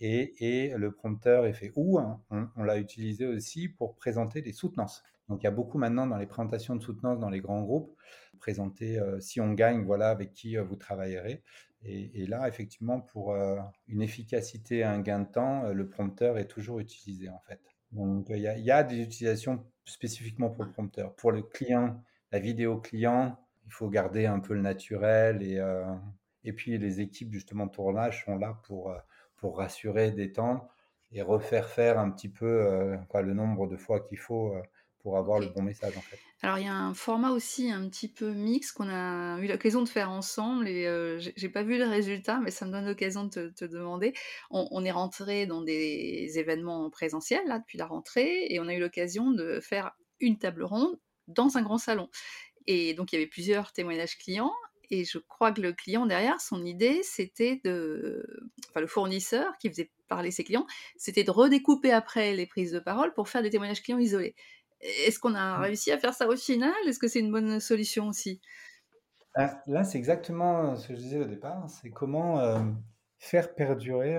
et, 0.01 0.35
et 0.41 0.75
le 0.77 0.93
prompteur 0.93 1.47
est 1.47 1.53
fait. 1.53 1.73
Ou 1.77 1.99
hein, 1.99 2.21
on, 2.31 2.63
l'a 2.63 2.79
utilisé 2.79 3.27
aussi 3.27 3.69
pour 3.69 3.97
présenter 3.97 4.43
des 4.43 4.53
soutenances. 4.53 5.03
Donc 5.29 5.43
il 5.43 5.45
y 5.45 5.49
a 5.49 5.53
beaucoup 5.53 5.79
maintenant 5.79 6.07
dans 6.07 6.19
les 6.19 6.27
présentations 6.27 6.77
de 6.77 6.83
soutenances 6.83 7.19
dans 7.19 7.31
les 7.31 7.41
grands 7.41 7.63
groupes, 7.63 7.97
présenter 8.41 8.99
euh, 8.99 9.21
si 9.21 9.41
on 9.41 9.53
gagne, 9.55 9.85
voilà 9.85 10.11
avec 10.11 10.35
qui 10.35 10.59
euh, 10.59 10.63
vous 10.63 10.77
travaillerez. 10.77 11.43
Et, 11.87 12.27
là, 12.27 12.49
effectivement, 12.49 13.01
pour 13.01 13.33
euh, 13.33 13.59
une 13.89 14.01
efficacité 14.01 14.79
et 14.79 14.85
un 14.85 15.01
gain 15.01 15.21
de 15.21 15.29
temps, 15.29 15.69
le 15.69 15.89
prompteur 15.89 16.39
est 16.39 16.47
toujours 16.47 16.79
utilisé 16.79 17.29
en 17.29 17.41
fait. 17.47 17.61
Donc 17.93 18.27
il 18.31 18.39
y, 18.39 18.71
a, 18.71 18.83
des 18.83 19.01
utilisations 19.01 19.65
spécifiquement 19.85 20.51
pour 20.51 20.65
le 20.65 20.71
prompteur. 20.71 21.15
Pour 21.15 21.31
le 21.31 21.43
client, 21.43 22.03
la 22.33 22.39
vidéo 22.39 22.79
client, 22.79 23.39
il 23.67 23.73
faut 23.73 23.89
garder 23.89 24.27
un 24.27 24.41
peu 24.41 24.55
le 24.55 24.63
naturel 24.63 25.43
et, 25.43 25.61
et 26.45 26.53
puis 26.53 26.79
les 26.79 27.01
équipes 27.01 27.33
justement 27.33 27.67
de 27.67 27.71
tournage 27.71 28.25
sont 28.25 28.37
là 28.37 28.59
pour, 28.65 28.91
euh, 28.91 28.99
pour 29.37 29.59
rassurer, 29.59 30.11
détendre 30.11 30.69
et 31.13 31.23
refaire 31.23 31.69
faire 31.69 31.99
un 31.99 32.11
petit 32.11 32.29
peu 32.29 32.47
euh, 32.47 32.97
le 33.15 33.35
nombre 33.35 33.67
de 33.67 33.77
fois 33.77 34.01
qu'il 34.01 34.19
faut 34.19 34.55
euh, 34.55 34.63
pour 35.05 35.19
avoir 35.19 35.39
le 35.39 35.49
bon 35.49 35.63
message 35.63 35.97
en 35.97 36.01
fait. 36.01 36.19
Alors 36.43 36.59
il 36.59 36.65
y 36.65 36.69
a 36.69 36.75
un 36.75 36.95
format 36.95 37.31
aussi 37.31 37.71
un 37.71 37.89
petit 37.89 38.09
peu 38.09 38.33
mix 38.33 38.73
qu'on 38.73 38.89
a 38.89 39.39
eu 39.39 39.47
l'occasion 39.47 39.83
de 39.83 39.89
faire 39.89 40.11
ensemble 40.11 40.67
et 40.67 41.19
j'ai 41.37 41.49
pas 41.51 41.63
vu 41.63 41.79
le 41.79 41.85
résultat 41.85 42.41
mais 42.43 42.51
ça 42.51 42.67
me 42.67 42.73
donne 42.73 42.87
l'occasion 42.87 43.25
de 43.25 43.51
te, 43.51 43.65
demander. 43.67 44.15
On, 44.51 44.83
est 44.85 44.91
rentré 44.91 45.47
dans 45.47 45.61
des 45.61 46.33
événements 46.39 46.89
présentiels 46.89 47.47
là 47.47 47.59
depuis 47.59 47.77
la 47.77 47.87
rentrée 47.87 48.47
et 48.49 48.59
on 48.61 48.67
a 48.67 48.75
eu 48.75 48.81
l'occasion 48.81 49.31
de 49.31 49.61
faire 49.61 49.93
une 50.21 50.39
table 50.39 50.65
ronde 50.65 50.99
dans 51.29 51.59
un 51.59 51.63
grand 51.63 51.79
salon. 51.79 52.09
Et 52.67 52.95
donc 52.95 53.13
il 53.13 53.17
y 53.17 53.19
avait 53.19 53.29
plusieurs 53.29 53.73
témoignages 53.73 54.17
clients 54.17 54.53
et 54.91 55.05
je 55.05 55.19
crois 55.19 55.53
que 55.53 55.61
le 55.61 55.73
client 55.73 56.07
derrière, 56.07 56.41
son 56.41 56.65
idée, 56.65 57.03
c'était 57.03 57.61
de. 57.65 58.25
Enfin, 58.69 58.81
le 58.81 58.87
fournisseur 58.87 59.57
qui 59.59 59.69
faisait 59.69 59.91
parler 60.09 60.31
ses 60.31 60.45
clients, 60.45 60.67
c'était 60.97 61.25
de 61.25 61.31
redécouper 61.31 61.91
après 61.91 62.35
les 62.35 62.47
prises 62.47 62.73
de 62.73 62.81
parole 62.81 63.13
pour 63.15 63.29
faire 63.29 63.43
des 63.43 63.51
témoignages 63.51 63.83
clients 63.83 63.99
isolés. 63.99 64.35
Est-ce 64.85 65.19
qu'on 65.19 65.35
a 65.35 65.59
mmh. 65.59 65.63
réussi 65.63 65.93
à 65.93 65.99
faire 65.99 66.15
ça 66.15 66.29
au 66.29 66.37
final? 66.37 66.73
Est-ce 66.87 66.99
que 66.99 67.09
c'est 67.09 67.21
une 67.21 67.33
bonne 67.33 67.59
solution 67.61 68.09
aussi? 68.09 68.41
Ah, 69.35 69.63
Là, 69.67 69.85
c'est 69.85 69.99
exactement 69.99 70.77
ce 70.77 70.89
que 70.89 70.95
je 70.95 71.01
disais 71.01 71.19
au 71.19 71.25
départ 71.25 71.69
c'est 71.69 71.91
comment 71.91 72.39
euh, 72.39 72.61
faire 73.19 73.55
perdurer 73.55 74.19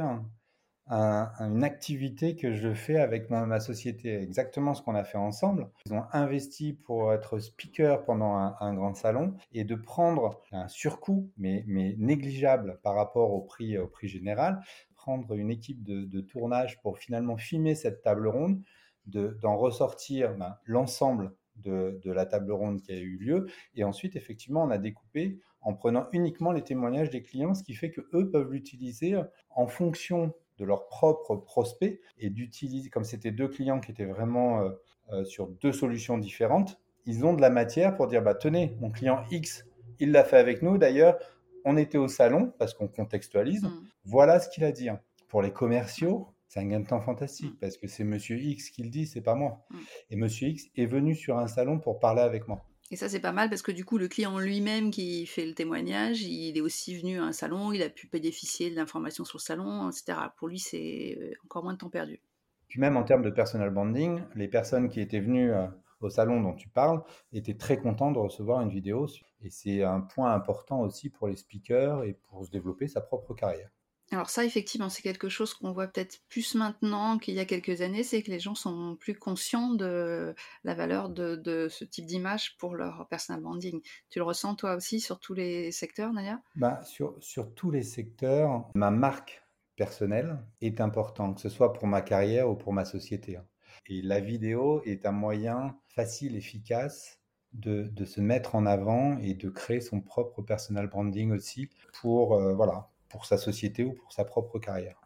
une 0.88 1.64
activité 1.64 2.36
que 2.36 2.52
je 2.52 2.74
fais 2.74 2.98
avec 2.98 3.30
ma 3.30 3.60
société, 3.60 4.22
exactement 4.22 4.74
ce 4.74 4.82
qu'on 4.82 4.96
a 4.96 5.04
fait 5.04 5.18
ensemble. 5.18 5.70
Ils 5.86 5.94
ont 5.94 6.04
investi 6.12 6.74
pour 6.74 7.14
être 7.14 7.40
speaker 7.40 8.04
pendant 8.04 8.36
un, 8.36 8.74
grand 8.74 8.94
salon 8.94 9.36
et 9.52 9.64
de 9.64 9.76
prendre 9.76 10.42
un 10.52 10.68
surcoût, 10.68 11.32
mais, 11.38 11.64
mais, 11.68 11.96
négligeable 11.98 12.80
par 12.84 12.96
rapport 12.96 13.34
au 13.34 13.42
prix, 13.42 13.78
au 13.78 13.88
prix 13.88 14.08
général, 14.08 14.62
prendre 14.96 15.34
une 15.34 15.52
équipe 15.52 15.84
de, 15.84 16.22
tournage 16.22 16.82
pour 16.82 16.98
finalement 16.98 17.38
filmer 17.38 17.76
cette 17.76 18.02
table 18.02 18.28
ronde, 18.28 18.62
d'en 19.08 19.58
ressortir 19.58 20.36
ben, 20.36 20.58
l'ensemble 20.66 21.34
de, 21.58 22.00
de, 22.04 22.12
la 22.12 22.26
table 22.26 22.52
ronde 22.52 22.82
qui 22.82 22.92
a 22.92 22.98
eu 22.98 23.18
lieu. 23.18 23.48
Et 23.76 23.84
ensuite, 23.84 24.16
effectivement, 24.16 24.64
on 24.64 24.72
a 24.72 24.78
découpé 24.78 25.40
en 25.62 25.74
prenant 25.74 26.08
uniquement 26.12 26.52
les 26.52 26.64
témoignages 26.64 27.10
des 27.10 27.22
clients, 27.22 27.54
ce 27.54 27.64
qui 27.64 27.74
fait 27.74 27.92
que 27.92 28.02
eux 28.14 28.30
peuvent 28.30 28.52
l'utiliser 28.52 29.20
en 29.50 29.68
fonction 29.68 30.34
de 30.58 30.66
leurs 30.66 30.88
propres 30.88 31.36
prospects 31.36 32.00
et 32.18 32.30
d'utiliser, 32.30 32.90
comme 32.90 33.04
c'était 33.04 33.32
deux 33.32 33.48
clients 33.48 33.80
qui 33.80 33.92
étaient 33.92 34.06
vraiment 34.06 34.62
euh, 34.62 34.70
euh, 35.12 35.26
sur 35.26 35.48
deux 35.48 35.72
solutions 35.72 36.18
différentes, 36.18 36.80
ils 37.06 37.26
ont 37.26 37.34
de 37.34 37.42
la 37.42 37.50
matière 37.50 37.96
pour 37.96 38.08
dire, 38.08 38.22
bah, 38.22 38.36
tenez, 38.36 38.76
mon 38.80 38.90
client 38.90 39.24
X, 39.32 39.66
il 40.00 40.12
l'a 40.12 40.24
fait 40.24 40.38
avec 40.38 40.62
nous. 40.62 40.78
D'ailleurs, 40.78 41.18
on 41.66 41.78
était 41.78 41.98
au 41.98 42.08
salon 42.08 42.54
parce 42.58 42.74
qu'on 42.74 42.88
contextualise. 42.88 43.64
Mm. 43.64 43.84
Voilà 44.06 44.40
ce 44.40 44.50
qu'il 44.50 44.64
a 44.64 44.72
dit. 44.72 44.90
Hein. 44.90 45.00
Pour 45.28 45.42
les 45.42 45.52
commerciaux, 45.52 46.28
c'est 46.48 46.60
un 46.60 46.66
gain 46.66 46.80
de 46.80 46.88
temps 46.88 47.02
fantastique 47.02 47.54
mm. 47.54 47.58
parce 47.60 47.78
que 47.78 47.88
c'est 47.88 48.04
Monsieur 48.04 48.38
X 48.38 48.70
qui 48.70 48.84
le 48.84 48.90
dit, 48.90 49.08
c'est 49.08 49.22
pas 49.22 49.36
moi. 49.36 49.66
Mm. 49.70 49.78
Et 50.12 50.16
Monsieur 50.16 50.48
X 50.50 50.66
est 50.76 50.86
venu 50.86 51.16
sur 51.16 51.38
un 51.38 51.48
salon 51.48 51.80
pour 51.80 52.00
parler 52.00 52.22
avec 52.22 52.48
moi. 52.48 52.66
Et 52.92 52.96
ça, 52.96 53.10
c'est 53.10 53.20
pas 53.20 53.32
mal 53.32 53.50
parce 53.50 53.64
que 53.64 53.72
du 53.72 53.84
coup, 53.84 53.98
le 53.98 54.08
client 54.08 54.38
lui-même 54.38 54.92
qui 54.92 55.26
fait 55.26 55.46
le 55.46 55.56
témoignage, 55.56 56.22
il 56.22 56.56
est 56.56 56.62
aussi 56.62 56.96
venu 56.96 57.20
à 57.20 57.24
un 57.24 57.32
salon, 57.32 57.72
il 57.72 57.82
a 57.82 57.90
pu 57.90 58.08
bénéficier 58.08 58.70
de 58.70 58.76
l'information 58.76 59.26
sur 59.26 59.38
le 59.38 59.42
salon, 59.42 59.90
etc. 59.90 60.20
Pour 60.38 60.48
lui, 60.48 60.60
c'est 60.60 61.18
euh, 61.20 61.34
encore 61.46 61.64
moins 61.64 61.74
de 61.74 61.80
temps 61.80 61.90
perdu. 61.90 62.22
Puis 62.68 62.80
même 62.80 62.96
en 62.96 63.04
termes 63.04 63.24
de 63.24 63.32
personal 63.32 63.72
branding, 63.72 64.22
les 64.36 64.48
personnes 64.48 64.90
qui 64.90 65.02
étaient 65.02 65.20
venues 65.20 65.52
euh, 65.52 65.66
au 66.02 66.10
salon 66.10 66.42
dont 66.42 66.54
tu 66.54 66.70
parles 66.70 67.02
étaient 67.34 67.58
très 67.58 67.78
contents 67.78 68.12
de 68.12 68.20
recevoir 68.20 68.62
une 68.62 68.70
vidéo. 68.70 69.08
Et 69.42 69.50
c'est 69.50 69.84
un 69.84 70.02
point 70.02 70.34
important 70.34 70.82
aussi 70.82 71.10
pour 71.10 71.28
les 71.28 71.36
speakers 71.36 72.04
et 72.04 72.14
pour 72.14 72.46
se 72.46 72.52
développer 72.52 72.88
sa 72.88 73.02
propre 73.02 73.34
carrière. 73.34 73.70
Alors 74.12 74.30
ça, 74.30 74.46
effectivement, 74.46 74.90
c'est 74.90 75.02
quelque 75.02 75.30
chose 75.30 75.54
qu'on 75.54 75.72
voit 75.72 75.88
peut-être 75.88 76.20
plus 76.30 76.54
maintenant 76.54 77.18
qu'il 77.18 77.34
y 77.34 77.40
a 77.40 77.46
quelques 77.46 77.82
années, 77.82 78.04
c'est 78.04 78.22
que 78.22 78.30
les 78.30 78.40
gens 78.40 78.54
sont 78.54 78.96
plus 79.00 79.18
conscients 79.18 79.72
de 79.72 80.36
la 80.64 80.76
valeur 80.76 81.10
de, 81.10 81.68
ce 81.70 81.84
type 81.84 82.06
d'image 82.06 82.56
pour 82.58 82.76
leur 82.76 83.08
personal 83.10 83.42
branding. 83.42 83.82
Tu 84.10 84.20
le 84.20 84.24
ressens 84.24 84.56
toi 84.56 84.76
aussi 84.76 85.00
sur 85.00 85.20
tous 85.20 85.34
les 85.34 85.72
secteurs, 85.72 86.14
Naya? 86.14 86.40
Bah, 86.56 86.84
sur, 86.84 87.16
sur 87.20 87.54
tous 87.56 87.72
les 87.72 87.82
secteurs, 87.82 88.70
ma 88.76 88.92
marque 88.92 89.44
personnelle 89.76 90.38
est 90.62 90.82
importante, 90.82 91.36
que 91.36 91.42
ce 91.42 91.50
soit 91.50 91.74
pour 91.74 91.88
ma 91.88 92.02
carrière 92.02 92.50
ou 92.50 92.56
pour 92.56 92.74
ma 92.74 92.86
société. 92.86 93.38
Hein. 93.38 93.46
Et 93.88 94.02
la 94.02 94.20
vidéo 94.20 94.82
est 94.86 95.06
un 95.06 95.12
moyen 95.12 95.78
facile, 95.88 96.36
efficace 96.36 97.20
de, 97.54 97.84
de, 97.84 98.06
se 98.06 98.22
mettre 98.22 98.56
en 98.56 98.66
avant 98.66 99.18
et 99.20 99.34
de 99.34 99.50
créer 99.50 99.82
son 99.82 100.02
propre 100.02 100.42
personal 100.42 100.88
branding 100.88 101.32
aussi 101.32 101.70
pour, 102.02 102.34
euh, 102.34 102.54
voilà, 102.54 102.90
pour 103.10 103.26
sa 103.26 103.38
société 103.38 103.84
ou 103.84 103.94
pour 103.94 104.12
sa 104.14 104.26
propre 104.26 104.60
carrière. 104.60 105.00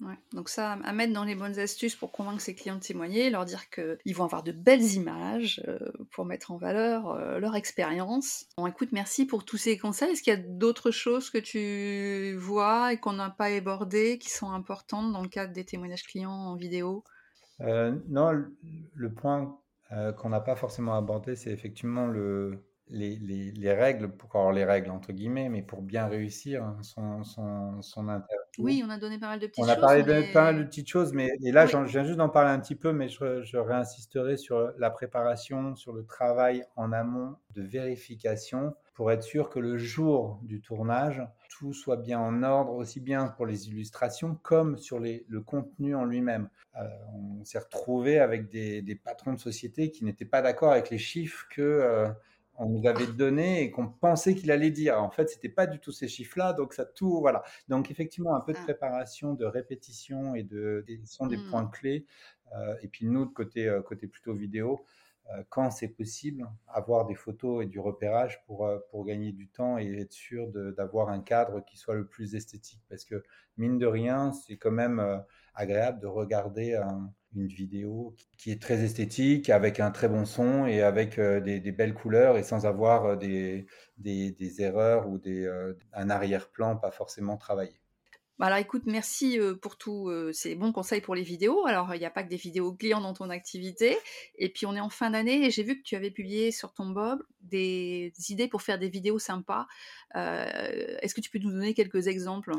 Ouais, 0.00 0.18
donc 0.34 0.50
ça, 0.50 0.72
à 0.72 0.92
mettre 0.92 1.14
dans 1.14 1.24
les 1.24 1.34
bonnes 1.34 1.58
astuces 1.58 1.96
pour 1.96 2.12
convaincre 2.12 2.42
ses 2.42 2.54
clients 2.54 2.74
de 2.74 2.80
témoigner, 2.80 3.30
leur 3.30 3.46
dire 3.46 3.70
qu'ils 3.70 4.14
vont 4.14 4.24
avoir 4.24 4.42
de 4.42 4.52
belles 4.52 4.92
images 4.92 5.62
euh, 5.66 5.78
pour 6.10 6.26
mettre 6.26 6.50
en 6.50 6.58
valeur 6.58 7.12
euh, 7.12 7.38
leur 7.38 7.56
expérience. 7.56 8.44
Bon, 8.58 8.66
écoute, 8.66 8.90
merci 8.92 9.24
pour 9.24 9.46
tous 9.46 9.56
ces 9.56 9.78
conseils. 9.78 10.10
Est-ce 10.10 10.22
qu'il 10.22 10.34
y 10.34 10.36
a 10.36 10.42
d'autres 10.42 10.90
choses 10.90 11.30
que 11.30 11.38
tu 11.38 12.36
vois 12.36 12.92
et 12.92 12.98
qu'on 12.98 13.14
n'a 13.14 13.30
pas 13.30 13.46
abordées 13.46 14.18
qui 14.18 14.28
sont 14.28 14.50
importantes 14.50 15.14
dans 15.14 15.22
le 15.22 15.28
cadre 15.28 15.54
des 15.54 15.64
témoignages 15.64 16.04
clients 16.04 16.30
en 16.30 16.56
vidéo? 16.56 17.02
Euh, 17.62 17.96
Non, 18.08 18.32
le 18.32 19.14
point 19.14 19.58
qu'on 20.18 20.28
n'a 20.28 20.40
pas 20.40 20.56
forcément 20.56 20.94
abordé, 20.96 21.36
c'est 21.36 21.52
effectivement 21.52 22.06
le, 22.08 22.66
les, 22.88 23.16
les, 23.16 23.50
les, 23.52 23.72
règles, 23.72 24.08
pour 24.08 24.34
avoir 24.36 24.52
les 24.52 24.64
règles 24.64 24.90
entre 24.90 25.12
guillemets, 25.12 25.48
mais 25.48 25.62
pour 25.62 25.82
bien 25.82 26.06
réussir 26.06 26.62
hein, 26.62 26.78
son, 26.82 27.24
son, 27.24 27.82
son 27.82 28.08
interview. 28.08 28.36
Oui, 28.58 28.82
on 28.86 28.90
a 28.90 28.98
donné 28.98 29.18
pas 29.18 29.28
mal 29.28 29.38
de 29.38 29.46
petites 29.46 29.64
choses. 29.64 29.70
On 29.70 29.76
a 29.76 29.80
parlé 29.80 30.02
de 30.02 30.32
pas 30.32 30.44
mal 30.44 30.58
de 30.58 30.64
petites 30.64 30.88
choses, 30.88 31.12
mais 31.12 31.30
et 31.44 31.52
là, 31.52 31.66
je 31.66 31.76
viens 31.76 32.04
juste 32.04 32.16
d'en 32.16 32.28
parler 32.28 32.50
un 32.50 32.60
petit 32.60 32.76
peu, 32.76 32.92
mais 32.92 33.08
je, 33.08 33.42
je, 33.42 33.56
réinsisterai 33.56 34.36
sur 34.36 34.72
la 34.78 34.90
préparation, 34.90 35.74
sur 35.74 35.92
le 35.92 36.04
travail 36.04 36.64
en 36.76 36.92
amont 36.92 37.36
de 37.54 37.62
vérification 37.62 38.74
pour 38.94 39.12
être 39.12 39.22
sûr 39.22 39.50
que 39.50 39.58
le 39.58 39.76
jour 39.76 40.40
du 40.42 40.62
tournage, 40.62 41.22
tout 41.50 41.74
soit 41.74 41.98
bien 41.98 42.18
en 42.18 42.42
ordre, 42.42 42.72
aussi 42.72 43.00
bien 43.00 43.28
pour 43.28 43.44
les 43.44 43.68
illustrations 43.68 44.38
comme 44.42 44.78
sur 44.78 44.98
les, 44.98 45.26
le 45.28 45.42
contenu 45.42 45.94
en 45.94 46.04
lui-même. 46.04 46.48
Euh, 46.80 46.88
on 47.14 47.44
s'est 47.44 47.58
retrouvé 47.58 48.18
avec 48.18 48.48
des, 48.48 48.80
des, 48.82 48.94
patrons 48.94 49.34
de 49.34 49.38
société 49.38 49.90
qui 49.90 50.04
n'étaient 50.04 50.24
pas 50.24 50.42
d'accord 50.42 50.72
avec 50.72 50.90
les 50.90 50.98
chiffres 50.98 51.46
que 51.50 51.62
euh, 51.62 52.08
on 52.58 52.66
nous 52.66 52.86
avait 52.86 53.06
donné 53.06 53.62
et 53.62 53.70
qu'on 53.70 53.88
pensait 53.88 54.34
qu'il 54.34 54.50
allait 54.50 54.70
dire. 54.70 55.02
En 55.02 55.10
fait, 55.10 55.28
c'était 55.28 55.48
pas 55.48 55.66
du 55.66 55.78
tout 55.78 55.92
ces 55.92 56.08
chiffres-là, 56.08 56.52
donc 56.52 56.74
ça 56.74 56.84
tout, 56.84 57.20
voilà. 57.20 57.42
Donc 57.68 57.90
effectivement, 57.90 58.34
un 58.34 58.40
peu 58.40 58.52
de 58.52 58.58
préparation, 58.58 59.34
de 59.34 59.44
répétition 59.44 60.34
et 60.34 60.42
de, 60.42 60.84
sont 61.04 61.26
des 61.26 61.36
mmh. 61.36 61.50
points 61.50 61.66
clés. 61.66 62.06
Euh, 62.54 62.74
et 62.82 62.88
puis 62.88 63.06
nous, 63.06 63.26
de 63.26 63.32
côté, 63.32 63.68
euh, 63.68 63.82
côté 63.82 64.06
plutôt 64.06 64.34
vidéo, 64.34 64.84
euh, 65.30 65.42
quand 65.48 65.70
c'est 65.70 65.88
possible, 65.88 66.48
avoir 66.68 67.06
des 67.06 67.14
photos 67.14 67.64
et 67.64 67.66
du 67.66 67.80
repérage 67.80 68.42
pour, 68.46 68.68
pour 68.90 69.04
gagner 69.04 69.32
du 69.32 69.48
temps 69.48 69.78
et 69.78 70.00
être 70.00 70.12
sûr 70.12 70.48
d'avoir 70.48 71.08
un 71.08 71.20
cadre 71.20 71.64
qui 71.64 71.76
soit 71.76 71.94
le 71.94 72.06
plus 72.06 72.34
esthétique. 72.34 72.82
Parce 72.88 73.04
que 73.04 73.22
mine 73.56 73.78
de 73.78 73.86
rien, 73.86 74.32
c'est 74.32 74.56
quand 74.56 74.70
même 74.70 75.22
agréable 75.56 76.00
de 76.00 76.06
regarder 76.06 76.74
un, 76.74 77.12
une 77.36 77.46
vidéo 77.46 78.14
qui 78.38 78.50
est 78.50 78.60
très 78.60 78.82
esthétique, 78.82 79.50
avec 79.50 79.78
un 79.80 79.90
très 79.90 80.08
bon 80.08 80.24
son 80.24 80.66
et 80.66 80.82
avec 80.82 81.18
euh, 81.18 81.40
des, 81.40 81.72
belles 81.72 81.94
couleurs 81.94 82.36
et 82.36 82.42
sans 82.42 82.66
avoir 82.66 83.04
euh, 83.04 83.16
des, 83.16 83.66
des, 83.98 84.62
erreurs 84.62 85.08
ou 85.08 85.18
des, 85.18 85.44
euh, 85.44 85.74
un 85.92 86.10
arrière-plan 86.10 86.76
pas 86.76 86.90
forcément 86.90 87.36
travaillé. 87.36 87.78
Bah 88.38 88.46
alors 88.46 88.58
écoute, 88.58 88.82
merci 88.84 89.38
pour 89.62 89.78
tous 89.78 90.12
ces 90.34 90.54
bons 90.56 90.70
conseils 90.70 91.00
pour 91.00 91.14
les 91.14 91.22
vidéos. 91.22 91.64
Alors 91.64 91.94
il 91.94 91.98
n'y 91.98 92.04
a 92.04 92.10
pas 92.10 92.22
que 92.22 92.28
des 92.28 92.36
vidéos 92.36 92.74
clients 92.74 93.00
dans 93.00 93.14
ton 93.14 93.30
activité. 93.30 93.96
Et 94.36 94.52
puis 94.52 94.66
on 94.66 94.76
est 94.76 94.80
en 94.80 94.90
fin 94.90 95.08
d'année 95.08 95.46
et 95.46 95.50
j'ai 95.50 95.62
vu 95.62 95.78
que 95.78 95.82
tu 95.82 95.96
avais 95.96 96.10
publié 96.10 96.50
sur 96.50 96.74
ton 96.74 96.90
blog 96.90 97.20
des, 97.40 98.12
idées 98.28 98.46
pour 98.46 98.60
faire 98.60 98.78
des 98.78 98.90
vidéos 98.90 99.18
sympas. 99.18 99.66
Est-ce 100.14 101.14
que 101.14 101.22
tu 101.22 101.30
peux 101.30 101.38
nous 101.38 101.50
donner 101.50 101.72
quelques 101.72 102.08
exemples? 102.08 102.52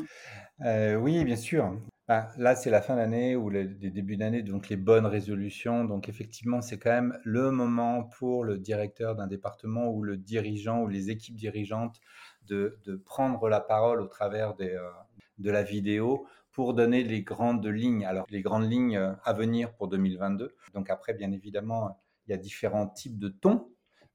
Oui, 0.58 1.24
bien 1.24 1.36
sûr. 1.36 1.78
Bah, 2.08 2.30
là, 2.38 2.56
c'est 2.56 2.70
la 2.70 2.80
fin 2.80 2.96
d'année 2.96 3.36
ou 3.36 3.50
les, 3.50 3.66
débuts 3.66 4.16
d'année, 4.16 4.42
donc 4.42 4.70
les 4.70 4.76
bonnes 4.76 5.04
résolutions. 5.04 5.84
Donc 5.84 6.08
effectivement, 6.08 6.62
c'est 6.62 6.78
quand 6.78 6.90
même 6.90 7.18
le 7.22 7.50
moment 7.50 8.04
pour 8.04 8.44
le 8.44 8.56
directeur 8.56 9.14
d'un 9.14 9.26
département 9.26 9.90
ou 9.90 10.02
le 10.02 10.16
dirigeant 10.16 10.80
ou 10.80 10.88
les 10.88 11.10
équipes 11.10 11.36
dirigeantes 11.36 12.00
de, 12.46 12.80
prendre 13.04 13.50
la 13.50 13.60
parole 13.60 14.00
au 14.00 14.06
travers 14.06 14.54
euh, 14.60 14.78
de 15.36 15.50
la 15.50 15.62
vidéo 15.62 16.26
pour 16.50 16.72
donner 16.72 17.04
les 17.04 17.22
grandes 17.22 17.66
lignes. 17.66 18.06
Alors, 18.06 18.24
les 18.30 18.40
grandes 18.40 18.70
lignes 18.70 18.96
euh, 18.96 19.12
à 19.24 19.34
venir 19.34 19.74
pour 19.74 19.88
2022. 19.88 20.56
Donc 20.72 20.88
après, 20.88 21.12
bien 21.12 21.30
évidemment, 21.30 22.00
il 22.26 22.30
y 22.30 22.34
a 22.34 22.38
différents 22.38 22.88
types 22.88 23.18
de 23.18 23.28
tons 23.28 23.70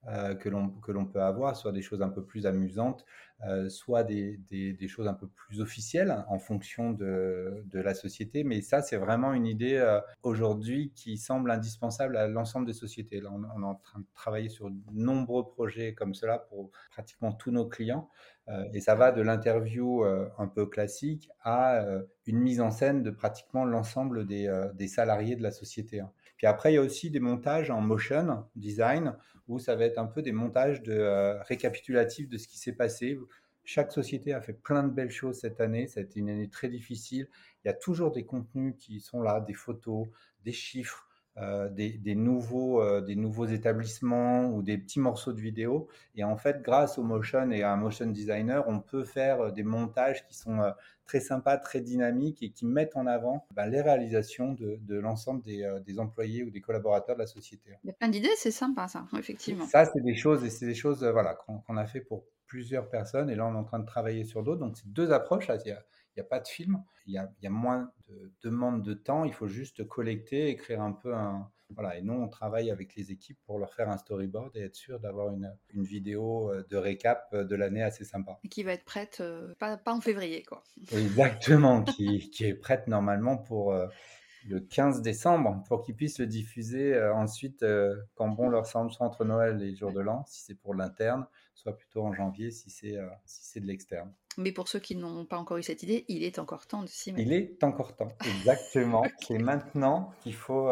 euh, 0.07 0.35
que 0.35 0.49
l'on 0.49 1.05
peut 1.05 1.21
avoir, 1.21 1.55
soit 1.55 1.71
des 1.71 1.81
choses 1.81 2.01
un 2.01 2.09
peu 2.09 2.23
plus 2.23 2.45
amusantes, 2.45 3.05
euh, 3.45 3.67
soit 3.67 4.05
des, 4.05 4.37
des, 4.49 4.87
choses 4.87 5.07
un 5.07 5.13
peu 5.13 5.27
plus 5.27 5.59
officielles 5.59 6.23
en 6.29 6.39
fonction 6.39 6.91
de, 6.91 7.63
de 7.65 7.79
la 7.79 7.93
société. 7.93 8.45
Mais 8.45 8.61
ça, 8.61 8.81
c'est 8.81 8.95
vraiment 8.95 9.33
une 9.33 9.45
idée 9.45 9.75
euh, 9.75 9.99
aujourd'hui 10.21 10.93
qui 10.95 11.17
semble 11.17 11.51
indispensable 11.51 12.15
à 12.15 12.27
l'ensemble 12.27 12.65
des 12.65 12.73
sociétés. 12.73 13.21
On, 13.25 13.43
est 13.43 13.65
en 13.65 13.75
train 13.75 13.99
de 13.99 14.05
travailler 14.13 14.47
sur 14.47 14.69
de 14.69 14.77
nombreux 14.93 15.45
projets 15.45 15.93
comme 15.93 16.13
cela 16.13 16.37
pour 16.37 16.71
pratiquement 16.91 17.33
tous 17.33 17.51
nos 17.51 17.67
clients. 17.67 18.09
Euh, 18.47 18.63
et 18.73 18.79
ça 18.79 18.95
va 18.95 19.11
de 19.11 19.21
l'interview 19.21 20.05
un 20.05 20.47
peu 20.47 20.65
classique 20.65 21.29
à 21.43 21.83
une 22.25 22.39
mise 22.39 22.61
en 22.61 22.71
scène 22.71 23.03
de 23.03 23.09
pratiquement 23.09 23.65
l'ensemble 23.65 24.25
des, 24.25 24.49
des, 24.75 24.87
salariés 24.87 25.35
de 25.35 25.43
la 25.43 25.51
société. 25.51 25.99
Hein. 25.99 26.11
Puis 26.37 26.47
après, 26.47 26.71
il 26.71 26.75
y 26.75 26.77
a 26.77 26.81
aussi 26.81 27.09
des 27.09 27.19
montages 27.19 27.71
en 27.71 27.81
motion 27.81 28.45
design 28.55 29.15
où 29.47 29.59
ça 29.59 29.75
va 29.75 29.85
être 29.85 29.97
un 29.97 30.05
peu 30.05 30.21
des 30.21 30.31
montages 30.31 30.81
de, 30.83 30.93
euh, 30.93 31.41
récapitulatifs 31.43 32.29
de 32.29 32.37
ce 32.37 32.47
qui 32.47 32.57
s'est 32.57 32.73
passé. 32.73 33.19
Chaque 33.65 33.91
société 33.91 34.33
a 34.33 34.41
fait 34.41 34.53
plein 34.53 34.83
de 34.83 34.91
belles 34.91 35.11
choses 35.11 35.39
cette 35.39 35.61
année. 35.61 35.87
Ça 35.87 35.99
a 35.99 36.03
été 36.03 36.19
une 36.19 36.29
année 36.29 36.49
très 36.49 36.69
difficile. 36.69 37.27
Il 37.63 37.67
y 37.67 37.71
a 37.71 37.73
toujours 37.73 38.11
des 38.11 38.25
contenus 38.25 38.75
qui 38.77 38.99
sont 38.99 39.21
là, 39.21 39.39
des 39.39 39.53
photos, 39.53 40.07
des 40.43 40.51
chiffres, 40.51 41.07
euh, 41.37 41.67
des, 41.67 41.89
des, 41.89 42.13
nouveaux, 42.13 42.79
euh, 42.79 43.01
des 43.01 43.15
nouveaux 43.15 43.47
établissements 43.47 44.45
ou 44.51 44.61
des 44.61 44.77
petits 44.77 44.99
morceaux 44.99 45.33
de 45.33 45.41
vidéo. 45.41 45.87
Et 46.15 46.23
en 46.23 46.37
fait, 46.37 46.61
grâce 46.61 46.99
au 46.99 47.03
motion 47.03 47.49
et 47.49 47.63
à 47.63 47.73
un 47.73 47.75
motion 47.75 48.05
designer, 48.05 48.63
on 48.67 48.79
peut 48.79 49.03
faire 49.03 49.41
euh, 49.41 49.51
des 49.51 49.63
montages 49.63 50.27
qui 50.27 50.37
sont 50.37 50.59
euh, 50.59 50.69
très 51.05 51.19
sympas, 51.19 51.57
très 51.57 51.81
dynamiques 51.81 52.43
et 52.43 52.51
qui 52.51 52.67
mettent 52.67 52.95
en 52.95 53.07
avant 53.07 53.47
ben, 53.55 53.65
les 53.65 53.81
réalisations 53.81 54.53
de, 54.53 54.77
de 54.81 54.99
l'ensemble 54.99 55.41
des, 55.41 55.67
des, 55.83 55.99
employés 55.99 56.43
ou 56.43 56.51
des 56.51 56.61
collaborateurs 56.61 57.15
de 57.15 57.21
la 57.21 57.27
société. 57.27 57.71
Il 57.83 57.87
y 57.87 57.89
a 57.89 57.93
plein 57.93 58.09
d'idées, 58.09 58.29
c'est 58.37 58.51
sympa 58.51 58.87
ça, 58.87 59.05
effectivement. 59.17 59.65
Ça, 59.65 59.85
c'est 59.85 60.01
des 60.01 60.15
choses 60.15 60.45
et 60.45 60.51
c'est 60.51 60.67
des 60.67 60.75
choses 60.75 61.03
voilà, 61.03 61.33
qu'on 61.33 61.59
qu 61.59 61.77
a 61.79 61.85
fait 61.87 62.01
pour 62.01 62.25
plusieurs 62.45 62.89
personnes 62.89 63.31
et 63.31 63.35
là, 63.35 63.47
on 63.47 63.55
est 63.55 63.57
en 63.57 63.63
train 63.63 63.79
de 63.79 63.85
travailler 63.87 64.23
sur 64.23 64.43
d'autres. 64.43 64.59
Donc, 64.59 64.77
c'est 64.77 64.93
deux 64.93 65.11
approches. 65.11 65.49
Il 65.65 65.69
y 65.69 65.71
a, 65.71 65.83
il 66.15 66.19
n'y 66.19 66.25
a 66.25 66.29
pas 66.29 66.39
de 66.39 66.47
film, 66.47 66.83
il 67.05 67.13
y 67.13 67.17
a, 67.17 67.31
il 67.39 67.43
y 67.43 67.47
a, 67.47 67.49
moins 67.49 67.91
de 68.07 68.31
demande 68.43 68.83
de 68.83 68.93
temps, 68.93 69.23
il 69.23 69.33
faut 69.33 69.47
juste 69.47 69.87
collecter, 69.87 70.49
écrire 70.49 70.81
un 70.81 70.91
peu 70.91 71.13
un... 71.13 71.49
Voilà, 71.69 71.97
et 71.97 72.03
nous, 72.03 72.13
on 72.13 72.27
travaille 72.27 72.69
avec 72.69 72.95
les 72.95 73.11
équipes 73.11 73.39
pour 73.47 73.57
leur 73.57 73.73
faire 73.73 73.89
un 73.89 73.97
storyboard 73.97 74.55
et 74.55 74.61
être 74.61 74.75
sûr 74.75 74.99
d'avoir 74.99 75.33
une, 75.33 75.51
une, 75.73 75.83
vidéo 75.83 76.51
euh, 76.51 76.63
de 76.69 76.77
récap 76.77 77.35
de 77.35 77.55
l'année 77.55 77.81
assez 77.81 78.05
sympa. 78.05 78.37
Et 78.43 78.47
qui 78.47 78.61
va 78.61 78.73
être 78.73 78.85
prête, 78.85 79.17
euh, 79.21 79.55
pas, 79.57 79.77
pas, 79.77 79.91
en 79.91 79.99
février, 79.99 80.43
quoi. 80.43 80.63
Exactement, 80.91 81.81
qui, 81.83 82.29
qui, 82.29 82.45
est 82.45 82.53
prête 82.53 82.87
normalement 82.87 83.37
pour... 83.37 83.73
Euh, 83.73 83.87
le 84.47 84.59
15 84.59 85.01
décembre 85.01 85.63
pour 85.67 85.81
qu'ils 85.83 85.95
puissent 85.95 86.19
le 86.19 86.27
diffuser 86.27 86.93
euh, 86.93 87.13
ensuite 87.13 87.63
euh, 87.63 87.95
quand 88.15 88.27
bon 88.29 88.49
leur 88.49 88.65
semble, 88.65 88.91
soit 88.91 89.05
entre 89.05 89.25
Noël 89.25 89.61
et 89.61 89.65
les 89.65 89.75
jours 89.75 89.91
de 89.91 90.01
l'an, 90.01 90.23
si 90.27 90.41
c'est 90.41 90.55
pour 90.55 90.73
l'interne, 90.73 91.25
soit 91.55 91.75
plutôt 91.77 92.03
en 92.03 92.13
janvier 92.13 92.51
si 92.51 92.69
c'est 92.69 92.97
euh, 92.97 93.07
si 93.25 93.45
c'est 93.45 93.59
de 93.59 93.65
l'externe. 93.65 94.11
Mais 94.37 94.51
pour 94.51 94.67
ceux 94.67 94.79
qui 94.79 94.95
n'ont 94.95 95.25
pas 95.25 95.37
encore 95.37 95.57
eu 95.57 95.63
cette 95.63 95.83
idée, 95.83 96.05
il 96.07 96.23
est 96.23 96.39
encore 96.39 96.65
temps 96.65 96.81
de 96.81 96.87
s'y 96.87 97.11
mettre. 97.11 97.25
Il 97.25 97.33
est 97.33 97.63
encore 97.63 97.95
temps, 97.95 98.11
exactement. 98.39 99.01
okay. 99.01 99.13
C'est 99.21 99.37
maintenant 99.37 100.11
qu'il 100.21 100.33
faut. 100.33 100.71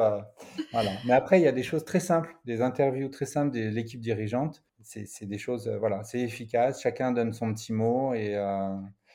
Voilà. 0.71 0.91
Mais 1.05 1.13
après, 1.13 1.39
il 1.39 1.43
y 1.43 1.47
a 1.47 1.51
des 1.51 1.61
choses 1.61 1.85
très 1.85 1.99
simples, 1.99 2.35
des 2.45 2.61
interviews 2.61 3.09
très 3.09 3.27
simples 3.27 3.51
de 3.51 3.69
l'équipe 3.69 4.01
dirigeante. 4.01 4.63
C'est 4.83 5.27
des 5.27 5.37
choses, 5.37 5.69
voilà, 5.79 6.03
c'est 6.03 6.21
efficace. 6.21 6.81
Chacun 6.81 7.11
donne 7.11 7.33
son 7.33 7.53
petit 7.53 7.71
mot 7.71 8.15
et 8.15 8.35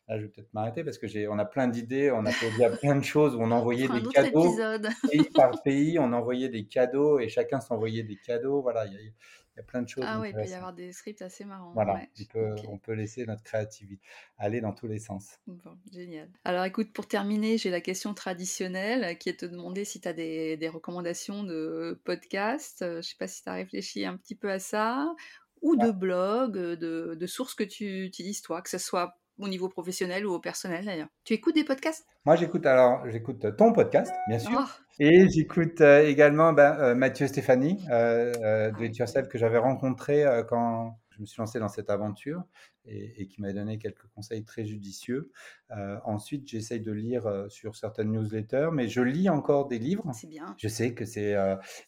Là, 0.07 0.17
je 0.17 0.23
vais 0.23 0.29
peut-être 0.29 0.53
m'arrêter 0.53 0.85
parce 0.85 0.97
que 0.97 1.07
j'ai, 1.07 1.27
on 1.27 1.37
a 1.37 1.43
plein 1.43 1.67
d'idées, 1.67 2.11
on 2.11 2.25
a 2.25 2.31
plein 2.79 2.95
de 2.95 3.03
choses 3.03 3.35
où 3.35 3.41
on 3.41 3.51
envoyait 3.51 3.89
des 3.89 4.03
cadeaux 4.07 4.55
pays 5.11 5.29
par 5.33 5.61
pays, 5.63 5.99
on 5.99 6.13
envoyait 6.13 6.49
des 6.49 6.65
cadeaux 6.65 7.19
et 7.19 7.27
chacun 7.27 7.59
s'envoyait 7.59 8.03
des 8.03 8.15
cadeaux. 8.15 8.61
Voilà, 8.61 8.85
il 8.85 8.93
y 8.93 8.95
a, 8.95 8.99
il 9.01 9.11
y 9.57 9.59
a 9.59 9.63
plein 9.63 9.81
de 9.81 9.89
choses. 9.89 10.05
Ah 10.07 10.21
oui, 10.21 10.29
il 10.29 10.35
peut 10.35 10.49
y 10.49 10.53
avoir 10.53 10.71
des 10.71 10.93
scripts 10.93 11.21
assez 11.21 11.43
marrants. 11.43 11.73
Voilà, 11.73 11.95
ouais. 11.95 12.09
on, 12.21 12.25
peut, 12.25 12.51
okay. 12.51 12.67
on 12.69 12.77
peut 12.77 12.93
laisser 12.93 13.25
notre 13.25 13.43
créativité 13.43 14.01
aller 14.37 14.61
dans 14.61 14.71
tous 14.71 14.87
les 14.87 14.99
sens. 14.99 15.39
Bon, 15.45 15.77
génial. 15.91 16.29
Alors 16.45 16.63
écoute, 16.63 16.93
pour 16.93 17.07
terminer, 17.07 17.57
j'ai 17.57 17.69
la 17.69 17.81
question 17.81 18.13
traditionnelle 18.13 19.17
qui 19.17 19.27
est 19.27 19.33
de 19.33 19.45
te 19.45 19.51
demander 19.51 19.83
si 19.83 19.99
tu 19.99 20.07
as 20.07 20.13
des, 20.13 20.55
des, 20.55 20.69
recommandations 20.69 21.43
de 21.43 21.99
podcasts. 22.05 22.79
Je 22.79 22.97
ne 22.97 23.01
sais 23.01 23.17
pas 23.19 23.27
si 23.27 23.43
tu 23.43 23.49
as 23.49 23.53
réfléchi 23.53 24.05
un 24.05 24.15
petit 24.15 24.35
peu 24.35 24.49
à 24.49 24.59
ça 24.59 25.13
ou 25.61 25.75
de 25.75 25.91
blogs, 25.91 26.57
de, 26.57 27.15
de 27.15 27.27
sources 27.27 27.55
que 27.55 27.63
tu 27.63 28.05
utilises 28.05 28.41
toi, 28.41 28.61
que 28.61 28.69
ce 28.69 28.77
soit 28.77 29.17
au 29.39 29.47
niveau 29.47 29.69
professionnel 29.69 30.25
ou 30.25 30.33
au 30.33 30.39
personnel 30.39 30.85
d'ailleurs. 30.85 31.09
Tu 31.23 31.33
écoutes 31.33 31.55
des 31.55 31.63
podcasts? 31.63 32.05
Moi, 32.25 32.35
j'écoute 32.35 32.65
alors, 32.65 33.07
j'écoute 33.09 33.55
ton 33.55 33.71
podcast, 33.71 34.11
bien 34.27 34.39
sûr, 34.39 34.59
oh. 34.59 34.83
et 34.99 35.29
j'écoute 35.29 35.81
euh, 35.81 36.05
également 36.05 36.53
ben, 36.53 36.77
euh, 36.79 36.95
Mathieu 36.95 37.27
Stéphanie 37.27 37.79
euh, 37.89 38.71
de 38.71 38.85
It 38.85 38.97
Yourself 38.97 39.27
que 39.27 39.37
j'avais 39.37 39.59
rencontré 39.59 40.25
quand 40.49 40.99
je 41.11 41.21
me 41.21 41.25
suis 41.25 41.39
lancé 41.39 41.59
dans 41.59 41.67
cette 41.67 41.89
aventure 41.89 42.43
et, 42.85 43.21
et 43.21 43.27
qui 43.27 43.41
m'a 43.41 43.51
donné 43.51 43.79
quelques 43.79 44.07
conseils 44.13 44.43
très 44.43 44.65
judicieux. 44.65 45.31
Ensuite, 46.03 46.47
j'essaye 46.47 46.81
de 46.81 46.91
lire 46.91 47.45
sur 47.49 47.75
certaines 47.75 48.11
newsletters, 48.11 48.69
mais 48.71 48.87
je 48.87 49.01
lis 49.01 49.29
encore 49.29 49.67
des 49.67 49.79
livres. 49.79 50.09
C'est 50.13 50.27
bien. 50.27 50.55
Je 50.57 50.67
sais 50.67 50.93
que 50.93 51.05
c'est 51.05 51.35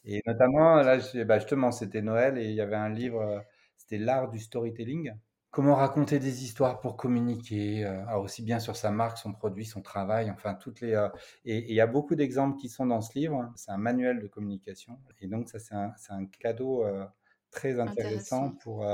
et 0.04 0.20
notamment 0.26 0.76
là, 0.82 0.98
bah, 1.26 1.38
justement, 1.38 1.70
c'était 1.70 2.02
Noël 2.02 2.38
et 2.38 2.46
il 2.46 2.54
y 2.54 2.60
avait 2.60 2.76
un 2.76 2.88
livre, 2.88 3.44
c'était 3.76 3.98
l'art 3.98 4.30
du 4.30 4.40
storytelling 4.40 5.12
comment 5.50 5.74
raconter 5.74 6.18
des 6.18 6.44
histoires 6.44 6.80
pour 6.80 6.96
communiquer, 6.96 7.84
euh, 7.84 8.16
aussi 8.18 8.42
bien 8.42 8.60
sur 8.60 8.76
sa 8.76 8.90
marque, 8.90 9.18
son 9.18 9.32
produit, 9.32 9.64
son 9.64 9.82
travail, 9.82 10.30
enfin 10.30 10.54
toutes 10.54 10.80
les. 10.80 10.94
Euh, 10.94 11.08
et 11.44 11.70
il 11.70 11.74
y 11.74 11.80
a 11.80 11.86
beaucoup 11.86 12.14
d'exemples 12.14 12.58
qui 12.58 12.68
sont 12.68 12.86
dans 12.86 13.00
ce 13.00 13.18
livre. 13.18 13.52
C'est 13.56 13.72
un 13.72 13.78
manuel 13.78 14.20
de 14.20 14.28
communication. 14.28 14.98
Et 15.20 15.26
donc 15.26 15.48
ça, 15.48 15.58
c'est 15.58 15.74
un, 15.74 15.92
un, 16.10 16.26
cadeau 16.26 16.84
euh, 16.84 17.04
très 17.50 17.80
intéressant, 17.80 18.44
intéressant. 18.46 18.50
pour 18.62 18.86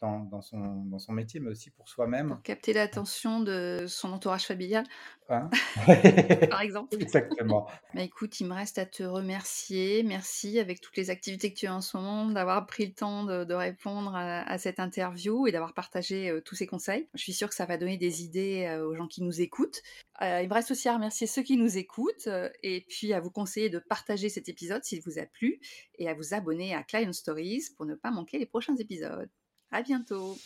dans, 0.00 0.20
dans, 0.20 0.42
son, 0.42 0.84
dans 0.84 0.98
son 0.98 1.12
métier, 1.12 1.40
mais 1.40 1.50
aussi 1.50 1.70
pour 1.70 1.88
soi-même. 1.88 2.28
Pour 2.28 2.42
capter 2.42 2.72
l'attention 2.72 3.40
de 3.40 3.84
son 3.88 4.12
entourage 4.12 4.46
familial, 4.46 4.84
hein 5.28 5.48
par 6.50 6.60
exemple. 6.60 6.96
Exactement. 7.00 7.68
Mais 7.94 8.04
écoute, 8.06 8.38
il 8.40 8.46
me 8.46 8.54
reste 8.54 8.78
à 8.78 8.86
te 8.86 9.02
remercier. 9.02 10.02
Merci 10.02 10.58
avec 10.58 10.80
toutes 10.80 10.96
les 10.96 11.10
activités 11.10 11.52
que 11.52 11.58
tu 11.58 11.66
as 11.66 11.74
en 11.74 11.80
ce 11.80 11.96
moment, 11.96 12.26
d'avoir 12.26 12.66
pris 12.66 12.86
le 12.86 12.92
temps 12.92 13.24
de, 13.24 13.44
de 13.44 13.54
répondre 13.54 14.14
à, 14.14 14.42
à, 14.42 14.58
cette 14.58 14.80
interview 14.80 15.46
et 15.46 15.52
d'avoir 15.52 15.74
partagé 15.74 16.30
euh, 16.30 16.40
tous 16.40 16.54
ces 16.54 16.66
conseils. 16.66 17.08
Je 17.14 17.22
suis 17.22 17.32
sûre 17.32 17.48
que 17.48 17.54
ça 17.54 17.66
va 17.66 17.76
donner 17.76 17.96
des 17.96 18.22
idées 18.22 18.66
euh, 18.68 18.86
aux 18.86 18.94
gens 18.94 19.06
qui 19.06 19.22
nous 19.22 19.40
écoutent. 19.40 19.82
Euh, 20.22 20.42
il 20.42 20.48
me 20.48 20.54
reste 20.54 20.70
aussi 20.70 20.88
à 20.88 20.94
remercier 20.94 21.26
ceux 21.26 21.42
qui 21.42 21.56
nous 21.56 21.76
écoutent 21.76 22.28
et 22.62 22.86
puis 22.88 23.12
à 23.12 23.20
vous 23.20 23.30
conseiller 23.30 23.68
de 23.68 23.78
partager 23.78 24.28
cet 24.28 24.48
épisode 24.48 24.82
s'il 24.82 25.02
vous 25.02 25.18
a 25.18 25.26
plu 25.26 25.60
et 25.98 26.08
à 26.08 26.14
vous 26.14 26.34
abonner 26.34 26.74
à 26.74 26.82
Client 26.82 27.12
Stories 27.12 27.64
pour 27.76 27.86
ne 27.86 27.94
pas 27.94 28.10
manquer 28.10 28.38
les 28.38 28.46
prochains 28.46 28.76
épisodes. 28.76 29.28
À 29.70 29.82
bientôt 29.82 30.36